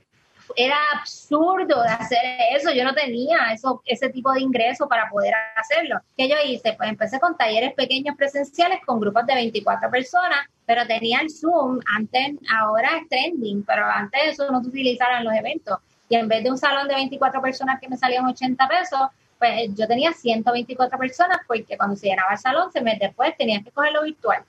[0.56, 2.20] era absurdo de hacer
[2.56, 2.72] eso.
[2.72, 6.00] Yo no tenía eso, ese tipo de ingreso para poder hacerlo.
[6.16, 6.72] ¿Qué yo hice?
[6.72, 11.80] Pues empecé con talleres pequeños presenciales con grupos de 24 personas, pero tenía el Zoom.
[11.94, 15.78] Antes, ahora es trending, pero antes eso no se utilizaba los eventos.
[16.08, 19.00] Y en vez de un salón de 24 personas que me salían 80 pesos,
[19.38, 23.62] Pues yo tenía 124 personas porque cuando se llenaba el salón, se me después tenía
[23.62, 24.42] que cogerlo virtual.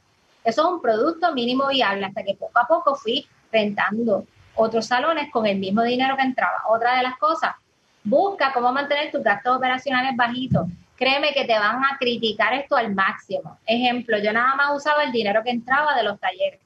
[0.44, 5.32] Eso es un producto mínimo viable hasta que poco a poco fui rentando otros salones
[5.32, 6.64] con el mismo dinero que entraba.
[6.70, 7.56] Otra de las cosas,
[8.04, 10.68] busca cómo mantener tus gastos operacionales bajitos.
[10.96, 13.58] Créeme que te van a criticar esto al máximo.
[13.66, 16.60] Ejemplo, yo nada más usaba el dinero que entraba de los talleres.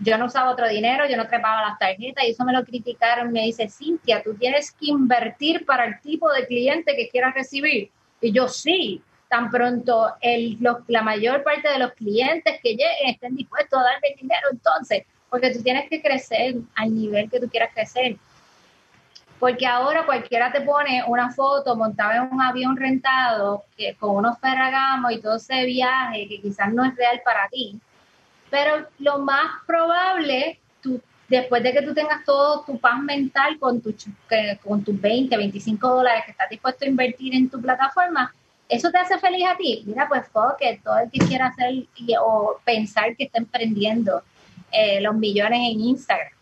[0.00, 3.32] Yo no usaba otro dinero, yo no trepaba las tarjetas y eso me lo criticaron.
[3.32, 7.90] Me dice, Cintia, tú tienes que invertir para el tipo de cliente que quieras recibir.
[8.20, 10.58] Y yo sí, tan pronto el,
[10.88, 15.50] la mayor parte de los clientes que lleguen estén dispuestos a darme dinero, entonces, porque
[15.50, 18.16] tú tienes que crecer al nivel que tú quieras crecer.
[19.44, 23.64] Porque ahora cualquiera te pone una foto montada en un avión rentado
[24.00, 27.78] con unos ferragamos y todo ese viaje que quizás no es real para ti.
[28.48, 33.82] Pero lo más probable, tú, después de que tú tengas todo tu paz mental con,
[33.82, 33.94] tu,
[34.62, 38.32] con tus 20, 25 dólares que estás dispuesto a invertir en tu plataforma,
[38.66, 39.82] ¿Eso te hace feliz a ti?
[39.84, 40.24] Mira, pues
[40.58, 41.84] que todo el que quiera hacer
[42.18, 44.22] o pensar que está emprendiendo
[44.72, 46.32] eh, los millones en Instagram.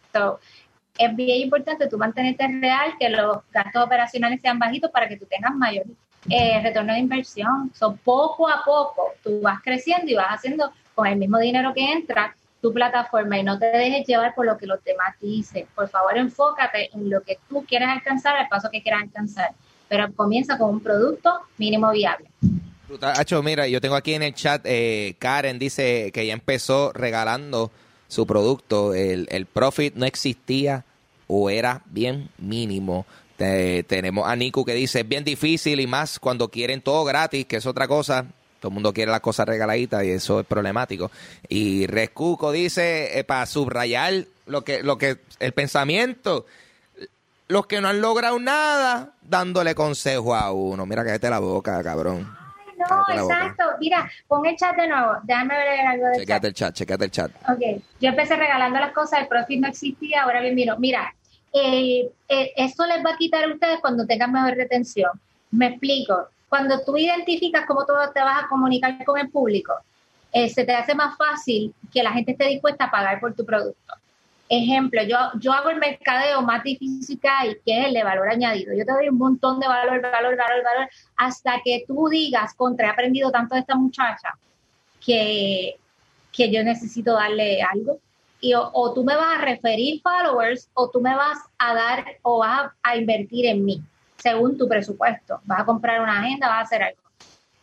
[0.99, 5.27] Es bien importante tú mantenerte real, que los gastos operacionales sean bajitos para que tú
[5.27, 5.87] tengas mayor
[6.29, 7.71] eh, retorno de inversión.
[7.75, 11.93] So, poco a poco tú vas creciendo y vas haciendo con el mismo dinero que
[11.93, 15.67] entra tu plataforma y no te dejes llevar por lo que los demás dicen.
[15.75, 19.53] Por favor, enfócate en lo que tú quieres alcanzar, el paso que quieras alcanzar
[19.93, 22.31] pero comienza con un producto mínimo viable.
[23.03, 27.71] Hacho, mira, yo tengo aquí en el chat, eh, Karen dice que ya empezó regalando
[28.13, 30.85] su producto, el, el profit no existía
[31.29, 33.07] o era bien mínimo.
[33.39, 37.57] tenemos a Niku que dice, es bien difícil y más cuando quieren todo gratis, que
[37.57, 38.27] es otra cosa.
[38.61, 41.11] Todo el mundo quiere las cosas regaladitas y eso es problemático.
[41.49, 46.45] Y Rescuco dice, eh, para subrayar lo que, lo que, el pensamiento,
[47.49, 50.85] los que no han logrado nada, dándole consejo a uno.
[50.85, 52.42] Mira, cállate la boca, cabrón.
[52.89, 53.65] No, exacto.
[53.81, 55.13] Mira, pon el chat de nuevo.
[55.23, 57.31] Déjame ver algo de Checate el chat, checate el chat.
[57.49, 57.83] Ok.
[58.01, 60.77] Yo empecé regalando las cosas, el profit no existía, ahora bien vino.
[60.79, 61.15] Mira,
[61.53, 65.11] eh, eh, esto les va a quitar a ustedes cuando tengan mejor retención.
[65.51, 66.29] Me explico.
[66.49, 69.75] Cuando tú identificas cómo tú te vas a comunicar con el público,
[70.33, 73.45] eh, se te hace más fácil que la gente esté dispuesta a pagar por tu
[73.45, 73.95] producto.
[74.55, 78.29] Ejemplo, yo, yo hago el mercadeo más difícil que hay, que es el de valor
[78.29, 78.75] añadido.
[78.77, 82.89] Yo te doy un montón de valor, valor, valor, valor, hasta que tú digas, contra,
[82.89, 84.35] he aprendido tanto de esta muchacha
[85.03, 85.77] que,
[86.31, 87.99] que yo necesito darle algo.
[88.43, 92.41] Y o, tú me vas a referir followers o tú me vas a dar o
[92.41, 93.81] vas a, a invertir en mí,
[94.19, 95.41] según tu presupuesto.
[95.45, 97.01] Vas a comprar una agenda, vas a hacer algo.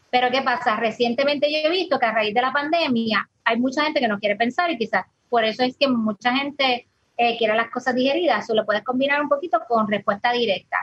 [0.09, 0.75] Pero ¿qué pasa?
[0.77, 4.17] Recientemente yo he visto que a raíz de la pandemia hay mucha gente que no
[4.17, 8.49] quiere pensar y quizás por eso es que mucha gente eh, quiere las cosas digeridas,
[8.49, 10.77] o lo puedes combinar un poquito con respuesta directa.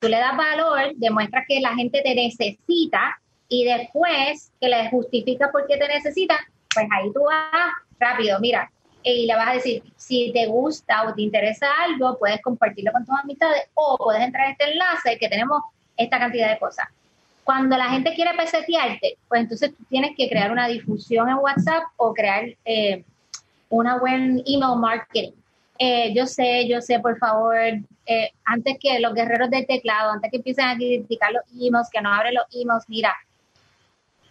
[0.00, 3.18] Tú le das valor, demuestras que la gente te necesita
[3.48, 6.36] y después que le justifica por qué te necesita,
[6.72, 8.70] pues ahí tú vas rápido, mira,
[9.02, 13.04] y le vas a decir, si te gusta o te interesa algo, puedes compartirlo con
[13.04, 15.62] tus amistades o puedes entrar a este enlace que tenemos
[15.96, 16.86] esta cantidad de cosas.
[17.44, 21.82] Cuando la gente quiere pesetearte, pues entonces tú tienes que crear una difusión en WhatsApp
[21.96, 23.04] o crear eh,
[23.74, 25.32] una buen email marketing.
[25.78, 27.56] Eh, yo sé, yo sé, por favor,
[28.06, 32.00] eh, antes que los guerreros del teclado, antes que empiecen a criticar los emails, que
[32.00, 33.12] no abren los emails, mira,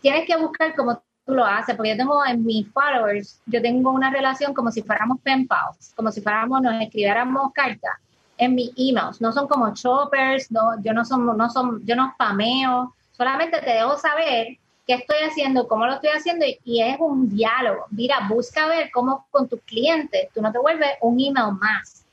[0.02, 3.92] tienes que buscar como tú lo haces, porque yo tengo en mis followers, yo tengo
[3.92, 7.94] una relación como si fuéramos pen pals, como si fuéramos, nos escribiéramos cartas
[8.38, 12.12] en mis emails, no son como choppers, no, yo no son, no son, yo no
[12.14, 17.30] spameo, solamente te dejo saber qué estoy haciendo, cómo lo estoy haciendo y, es un
[17.30, 17.86] diálogo.
[17.92, 22.06] Mira, busca ver cómo con tus clientes tú no te vuelves un email más.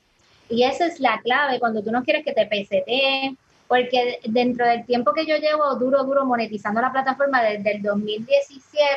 [0.49, 4.85] Y esa es la clave cuando tú no quieres que te PCT, porque dentro del
[4.85, 8.89] tiempo que yo llevo duro, duro monetizando la plataforma desde el 2017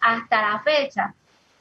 [0.00, 1.14] hasta la fecha,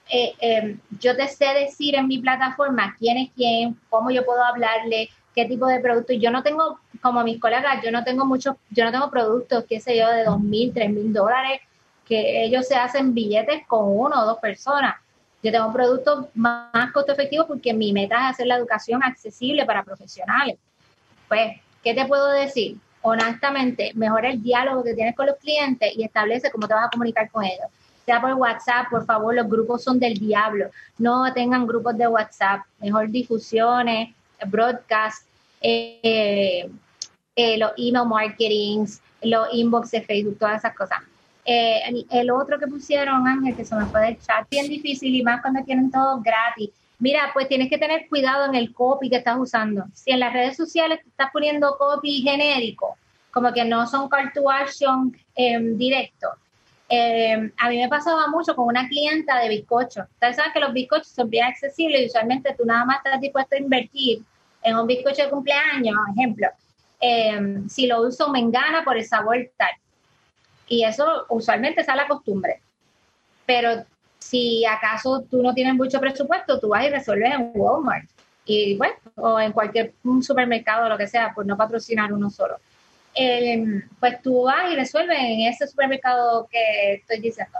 [0.08, 4.44] eh, eh, yo te sé decir en mi plataforma quién es quién, cómo yo puedo
[4.44, 6.14] hablarle, qué tipo de producto.
[6.14, 9.66] Y yo no tengo, como mis colegas, yo no tengo muchos, yo no tengo productos,
[9.68, 11.62] qué sé yo, de dos mil, tres mil dólares,
[12.06, 14.96] que ellos se hacen billetes con uno o dos personas.
[15.42, 19.84] Yo tengo productos más, costo efectivos porque mi meta es hacer la educación accesible para
[19.84, 20.58] profesionales.
[21.28, 22.78] Pues, ¿qué te puedo decir?
[23.02, 26.90] Honestamente, mejora el diálogo que tienes con los clientes y establece cómo te vas a
[26.90, 27.68] comunicar con ellos.
[28.06, 30.70] Sea por WhatsApp, por favor, los grupos son del diablo.
[30.98, 34.16] No tengan grupos de WhatsApp, mejor difusiones,
[34.48, 35.28] broadcast,
[35.62, 36.70] eh,
[37.36, 41.00] eh, los email marketings, los inbox de Facebook, todas esas cosas.
[41.46, 45.22] Eh, el, otro que pusieron, Ángel, que se me fue del chat, bien difícil y
[45.22, 46.72] más cuando tienen todo gratis.
[46.98, 49.84] Mira, pues tienes que tener cuidado en el copy que estás usando.
[49.94, 52.98] Si en las redes sociales te estás poniendo copy genérico,
[53.32, 56.30] como que no son call to action em, directo.
[56.88, 60.04] Em, a mí me pasaba mucho con una clienta de bizcocho.
[60.14, 63.56] Ustedes saben que los bizcochos son bien accesibles y usualmente tú nada más estás dispuesto
[63.56, 64.22] a invertir
[64.64, 66.48] en un bizcocho de cumpleaños, ejemplo,
[67.00, 69.72] em, si lo uso me engana por el sabor tal.
[70.68, 72.62] Y eso usualmente es la costumbre.
[73.46, 73.86] Pero
[74.20, 78.10] si acaso tú no tienes mucho presupuesto, tú vas y resuelves en Walmart.
[78.46, 82.58] Y bueno, o en cualquier supermercado lo que sea, por no patrocinar uno solo.
[83.14, 87.60] Em, pues tú vas y resuelves en ese supermercado que estoy diciendo.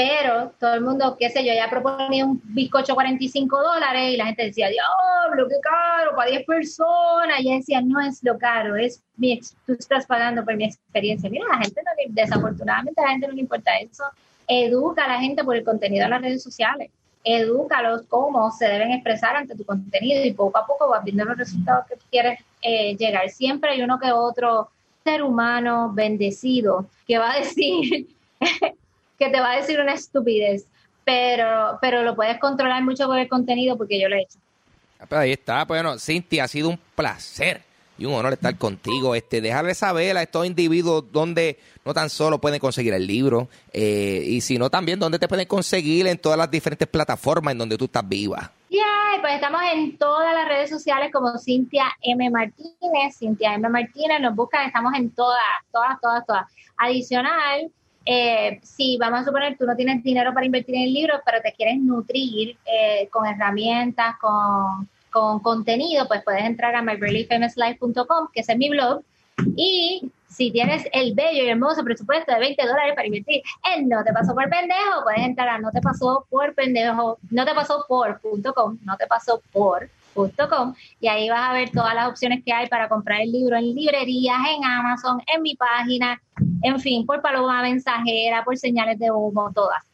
[0.00, 4.24] Pero todo el mundo, qué sé yo, ya proponía un bizcocho 45 dólares y la
[4.24, 7.40] gente decía, diablo, qué caro, para 10 personas.
[7.40, 11.28] Y decía, no es lo caro, es mi, tú estás pagando por mi experiencia.
[11.28, 14.04] Mira, la gente no desafortunadamente a la gente no le importa eso.
[14.48, 16.90] Educa a la gente por el contenido de las redes sociales
[17.22, 21.36] edúcalos cómo se deben expresar ante tu contenido y poco a poco vas viendo los
[21.36, 23.28] resultados que quieres eh, llegar.
[23.28, 24.70] Siempre hay uno que otro
[25.04, 28.08] ser humano bendecido que va a decir,
[29.20, 30.64] que te va a decir una estupidez,
[31.04, 34.38] pero, pero lo puedes controlar mucho con el contenido porque yo lo he hecho.
[34.98, 37.60] Ah, ahí está, bueno, Cintia, ha sido un placer
[37.98, 39.14] y un honor estar contigo.
[39.14, 44.24] Este, dejarle saber a estos individuos donde no tan solo pueden conseguir el libro, eh,
[44.26, 47.84] y sino también donde te pueden conseguir en todas las diferentes plataformas en donde tú
[47.84, 48.50] estás viva.
[48.70, 52.30] Yeah, pues estamos en todas las redes sociales como Cintia M.
[52.30, 53.68] Martínez, Cintia M.
[53.68, 55.40] Martínez, nos buscan, estamos en todas,
[55.70, 56.46] todas, todas, todas.
[56.78, 57.70] Adicional,
[58.10, 61.40] eh, si vamos a suponer tú no tienes dinero para invertir en el libro, pero
[61.40, 68.40] te quieres nutrir eh, con herramientas, con con contenido, pues puedes entrar a myreallyfamouslife.com, que
[68.40, 69.02] es mi blog,
[69.56, 73.42] y si tienes el bello y hermoso presupuesto de 20 dólares para invertir
[73.74, 77.44] en No Te Pasó Por Pendejo, puedes entrar a No Te Pasó Por Pendejo, No
[77.44, 82.42] Te Pasó Por.com, No Te Pasó Por.com, y ahí vas a ver todas las opciones
[82.44, 86.20] que hay para comprar el libro en librerías, en Amazon, en mi página,
[86.62, 89.84] en fin, por paloma mensajera, por señales de humo, todas.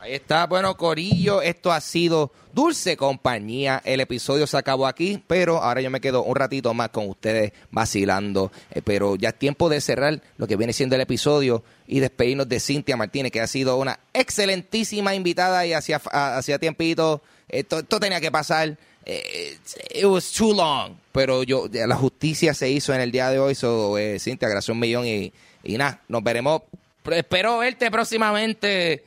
[0.00, 3.80] Ahí está, bueno, Corillo, esto ha sido Dulce Compañía.
[3.86, 7.52] El episodio se acabó aquí, pero ahora yo me quedo un ratito más con ustedes
[7.70, 8.52] vacilando.
[8.70, 12.48] Eh, pero ya es tiempo de cerrar lo que viene siendo el episodio y despedirnos
[12.48, 18.20] de Cintia Martínez, que ha sido una excelentísima invitada y hacía, hacía tiempito, esto, tenía
[18.20, 18.76] que pasar.
[19.06, 19.56] Eh,
[19.94, 23.54] it was too long, pero yo la justicia se hizo en el día de hoy.
[23.54, 25.32] So, eh, Cintia, gracias un millón y,
[25.64, 26.62] y nada, nos veremos.
[27.10, 29.04] Espero verte próximamente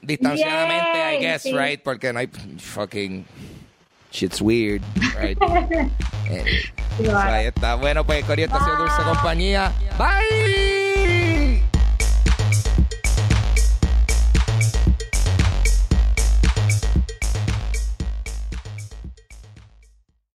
[0.00, 1.82] distanciadamente, I guess, right?
[1.82, 2.28] Porque no hay
[2.58, 3.24] fucking
[4.10, 4.82] shit's weird,
[5.20, 5.38] right?
[6.30, 6.62] eh,
[7.14, 7.74] ahí está.
[7.74, 9.72] Bueno, pues Corio, ha sido Dulce Compañía.
[9.98, 11.17] Bye.